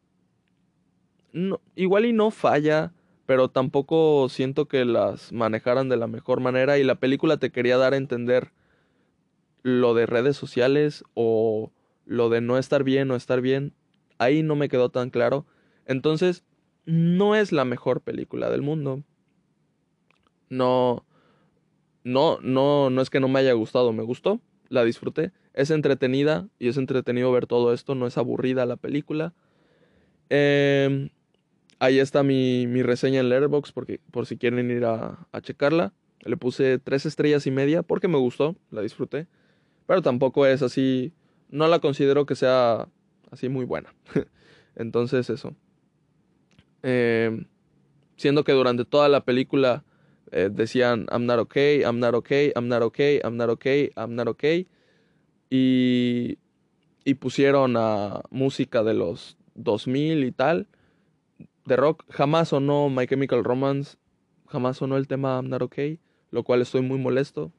no, 1.32 1.62
igual 1.76 2.06
y 2.06 2.12
no 2.12 2.32
falla 2.32 2.92
pero 3.28 3.50
tampoco 3.50 4.30
siento 4.30 4.68
que 4.68 4.84
las 4.84 5.32
manejaran 5.32 5.88
de 5.88 5.96
la 5.96 6.08
mejor 6.08 6.40
manera 6.40 6.80
y 6.80 6.84
la 6.84 6.96
película 6.96 7.38
te 7.38 7.52
quería 7.52 7.78
dar 7.78 7.94
a 7.94 7.98
entender 7.98 8.52
lo 9.62 9.94
de 9.94 10.08
redes 10.08 10.36
sociales 10.36 11.04
o 11.14 11.72
lo 12.06 12.30
de 12.30 12.42
no 12.42 12.58
estar 12.58 12.84
bien 12.84 13.12
o 13.12 13.16
estar 13.16 13.42
bien. 13.42 13.76
Ahí 14.18 14.42
no 14.42 14.56
me 14.56 14.70
quedó 14.70 14.90
tan 14.90 15.12
claro. 15.12 15.46
Entonces, 15.86 16.44
no 16.86 17.36
es 17.36 17.52
la 17.52 17.66
mejor 17.66 18.02
película 18.02 18.50
del 18.50 18.62
mundo. 18.62 19.04
No, 20.50 21.06
no, 22.04 22.40
no, 22.42 22.90
no 22.90 23.02
es 23.02 23.10
que 23.10 23.20
no 23.20 23.28
me 23.28 23.40
haya 23.40 23.54
gustado, 23.54 23.94
me 23.94 24.04
gustó, 24.04 24.42
la 24.70 24.84
disfruté. 24.84 25.32
Es 25.54 25.72
entretenida 25.72 26.48
y 26.60 26.68
es 26.68 26.78
entretenido 26.78 27.32
ver 27.32 27.48
todo 27.48 27.74
esto, 27.74 27.96
no 27.96 28.08
es 28.08 28.18
aburrida 28.18 28.66
la 28.66 28.78
película. 28.78 29.34
Eh, 30.30 31.10
Ahí 31.82 31.98
está 31.98 32.22
mi, 32.22 32.68
mi 32.68 32.84
reseña 32.84 33.22
en 33.22 33.30
Letterboxd 33.30 33.74
porque, 33.74 34.00
por 34.12 34.28
si 34.28 34.38
quieren 34.38 34.70
ir 34.70 34.86
a, 34.86 35.26
a, 35.32 35.42
checarla. 35.42 35.94
Le 36.20 36.38
puse 36.38 36.78
tres 36.78 37.08
estrellas 37.08 37.48
y 37.48 37.52
media 37.52 37.82
porque 37.82 38.08
me 38.08 38.20
gustó, 38.20 38.56
la 38.70 38.84
disfruté. 38.84 39.26
Pero 39.88 40.04
tampoco 40.04 40.46
es 40.46 40.62
así, 40.62 41.12
no 41.50 41.68
la 41.68 41.80
considero 41.80 42.28
que 42.28 42.36
sea 42.36 42.88
así 43.32 43.50
muy 43.50 43.66
buena. 43.66 43.96
Entonces 44.76 45.32
eso. 45.32 45.56
Eh, 46.84 47.46
siendo 48.16 48.44
que 48.44 48.52
durante 48.54 48.86
toda 48.86 49.10
la 49.10 49.24
película 49.24 49.84
eh, 50.32 50.50
decían 50.52 51.08
I'm 51.12 51.26
not 51.26 51.40
okay, 51.40 51.82
I'm 51.84 52.00
not 52.00 52.14
okay, 52.16 52.52
I'm 52.56 52.68
not 52.68 52.82
okay, 52.82 53.22
I'm 53.24 53.38
not 53.38 53.50
okay, 53.50 53.92
I'm 53.96 54.16
not 54.16 54.28
okay. 54.28 54.68
Y, 55.50 56.38
y 57.04 57.14
pusieron 57.16 57.76
a 57.78 58.22
música 58.30 58.84
de 58.84 58.94
los 58.94 59.38
2000 59.56 60.24
y 60.24 60.32
tal 60.32 60.68
de 61.66 61.76
rock 61.76 62.06
jamás 62.10 62.50
sonó 62.50 62.90
My 62.90 63.08
Chemical 63.08 63.44
Romance, 63.44 63.98
jamás 64.48 64.78
sonó 64.78 64.98
el 64.98 65.08
tema 65.08 65.38
I'm 65.38 65.50
Not 65.50 65.62
Okay, 65.62 66.00
lo 66.32 66.44
cual 66.44 66.62
estoy 66.62 66.82
muy 66.82 66.98
molesto. 66.98 67.52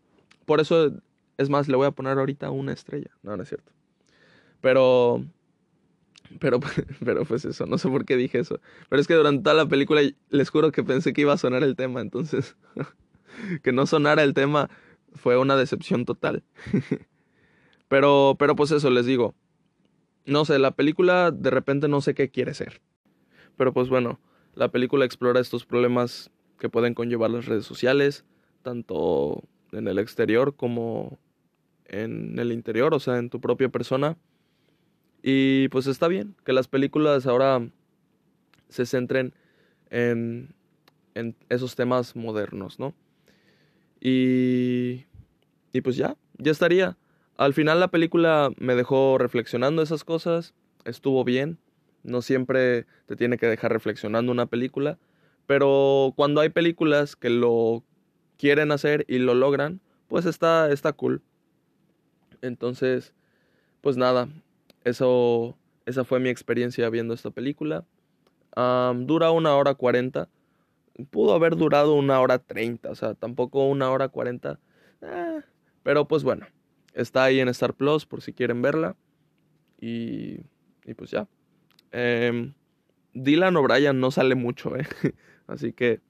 Por 0.45 0.61
eso, 0.61 0.93
es 1.39 1.49
más, 1.49 1.69
le 1.69 1.77
voy 1.77 1.87
a 1.87 1.93
poner 1.93 2.19
ahorita 2.19 2.51
una 2.51 2.73
estrella. 2.73 3.11
No, 3.23 3.37
no 3.37 3.43
es 3.43 3.49
cierto. 3.49 3.73
Pero, 4.61 5.25
pero, 6.39 6.61
pero 7.05 7.25
pues 7.25 7.45
eso, 7.45 7.67
no 7.67 7.79
sé 7.79 7.89
por 7.89 8.05
qué 8.05 8.17
dije 8.17 8.39
eso. 8.39 8.61
Pero 8.89 9.01
es 9.01 9.07
que 9.07 9.15
durante 9.15 9.43
toda 9.43 9.55
la 9.55 9.67
película 9.67 10.03
les 10.31 10.51
juro 10.51 10.73
que 10.73 10.83
pensé 10.83 11.13
que 11.13 11.23
iba 11.23 11.33
a 11.33 11.39
sonar 11.39 11.63
el 11.63 11.77
tema, 11.77 12.01
entonces, 12.01 12.57
que 13.63 13.73
no 13.73 13.87
sonara 13.87 14.23
el 14.23 14.35
tema 14.35 14.71
fue 15.15 15.37
una 15.37 15.57
decepción 15.57 16.05
total. 16.05 16.43
pero, 17.89 18.37
pero 18.39 18.57
pues 18.57 18.71
eso, 18.71 18.91
les 18.91 19.07
digo. 19.07 19.35
No 20.25 20.45
sé, 20.45 20.59
la 20.59 20.71
película 20.71 21.33
de 21.33 21.51
repente 21.51 21.89
no 21.89 22.01
sé 22.01 22.15
qué 22.15 22.31
quiere 22.31 22.55
ser. 22.55 22.81
Pero 23.57 23.73
pues 23.73 23.89
bueno, 23.89 24.21
la 24.55 24.71
película 24.71 25.05
explora 25.05 25.41
estos 25.41 25.67
problemas 25.67 26.31
que 26.59 26.69
pueden 26.69 26.95
conllevar 26.95 27.31
las 27.31 27.47
redes 27.47 27.67
sociales, 27.67 28.25
tanto 28.63 29.43
en 29.73 29.89
el 29.89 29.99
exterior 29.99 30.55
como 30.55 31.19
en 31.87 32.39
el 32.39 32.53
interior, 32.53 32.95
o 32.95 33.01
sea, 33.01 33.19
en 33.19 33.31
tu 33.31 33.41
propia 33.41 33.69
persona. 33.69 34.17
Y 35.23 35.69
pues 35.69 35.87
está 35.87 36.09
bien 36.09 36.35
que 36.45 36.53
las 36.53 36.69
películas 36.69 37.27
ahora 37.27 37.69
se 38.69 38.87
centren 38.87 39.33
en, 39.91 40.55
en 41.15 41.37
esos 41.49 41.77
temas 41.77 42.17
modernos, 42.17 42.79
¿no? 42.79 42.95
Y, 44.01 45.05
y 45.73 45.81
pues 45.83 45.97
ya, 45.97 46.17
ya 46.39 46.51
estaría. 46.51 46.97
Al 47.37 47.55
final 47.55 47.79
la 47.79 47.89
película 47.89 48.51
me 48.57 48.75
dejó 48.75 49.19
reflexionando 49.19 49.83
esas 49.83 50.05
cosas, 50.05 50.55
estuvo 50.85 51.23
bien, 51.25 51.59
no 52.03 52.21
siempre 52.21 52.87
te 53.07 53.17
tiene 53.17 53.39
que 53.39 53.47
dejar 53.47 53.73
reflexionando 53.73 54.33
una 54.33 54.47
película, 54.47 54.99
pero 55.47 56.13
cuando 56.17 56.41
hay 56.41 56.49
películas 56.49 57.15
que 57.15 57.31
lo 57.31 57.85
quieren 58.39 58.73
hacer 58.73 59.05
y 59.09 59.19
lo 59.19 59.35
logran, 59.35 59.81
pues 60.09 60.27
está, 60.27 60.71
está 60.73 60.93
cool. 60.93 61.23
Entonces, 62.43 63.15
pues 63.81 63.97
nada, 63.97 64.29
eso, 64.85 65.57
esa 65.87 66.05
fue 66.05 66.21
mi 66.21 66.29
experiencia 66.29 66.89
viendo 66.91 67.15
esta 67.15 67.31
película. 67.31 67.85
dura 68.55 69.31
una 69.31 69.55
hora 69.57 69.75
cuarenta. 69.75 70.29
Pudo 71.11 71.35
haber 71.35 71.57
durado 71.57 71.95
una 71.95 72.21
hora 72.21 72.39
treinta, 72.39 72.91
o 72.91 72.95
sea, 72.95 73.15
tampoco 73.15 73.67
una 73.67 73.91
hora 73.91 74.09
cuarenta. 74.09 74.61
Eh, 75.01 75.41
pero 75.83 76.07
pues 76.07 76.23
bueno, 76.23 76.47
está 76.95 77.25
ahí 77.25 77.41
en 77.41 77.49
Star 77.49 77.75
Plus 77.75 78.07
por 78.07 78.23
si 78.23 78.33
quieren 78.33 78.63
verla. 78.63 78.97
Y, 79.81 80.41
y 80.85 80.95
pues 80.95 81.11
ya. 81.11 81.27
Eh, 81.93 82.53
Dylan 83.15 83.57
O'Brien 83.57 84.01
no 84.01 84.11
sale 84.11 84.35
mucho, 84.35 84.77
¿eh? 84.77 84.87
Así 85.47 85.73
que 85.73 86.01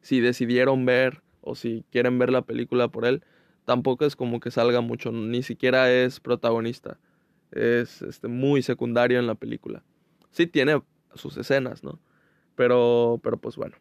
si 0.00 0.20
decidieron 0.20 0.84
ver 0.86 1.22
o 1.40 1.54
si 1.54 1.84
quieren 1.90 2.18
ver 2.18 2.30
la 2.30 2.42
película 2.42 2.88
por 2.88 3.04
él, 3.04 3.22
tampoco 3.64 4.04
es 4.04 4.16
como 4.16 4.40
que 4.40 4.50
salga 4.50 4.80
mucho, 4.80 5.12
ni 5.12 5.42
siquiera 5.42 5.90
es 5.92 6.20
protagonista. 6.20 6.98
Es 7.52 8.02
este, 8.02 8.28
muy 8.28 8.62
secundario 8.62 9.18
en 9.18 9.26
la 9.26 9.34
película. 9.34 9.82
Sí 10.30 10.46
tiene 10.46 10.82
sus 11.14 11.36
escenas, 11.36 11.82
¿no? 11.82 11.98
Pero, 12.54 13.20
pero 13.22 13.36
pues 13.38 13.56
bueno, 13.56 13.76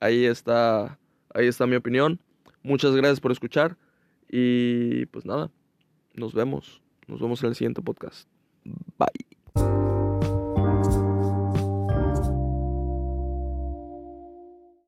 ahí 0.00 0.24
está, 0.24 0.98
ahí 1.32 1.46
está 1.46 1.66
mi 1.66 1.76
opinión. 1.76 2.20
Muchas 2.62 2.94
gracias 2.94 3.20
por 3.20 3.32
escuchar 3.32 3.76
y 4.28 5.06
pues 5.06 5.24
nada, 5.24 5.50
nos 6.14 6.34
vemos. 6.34 6.82
Nos 7.06 7.20
vemos 7.20 7.42
en 7.42 7.48
el 7.50 7.54
siguiente 7.54 7.82
podcast. 7.82 8.28
Bye. 8.98 9.29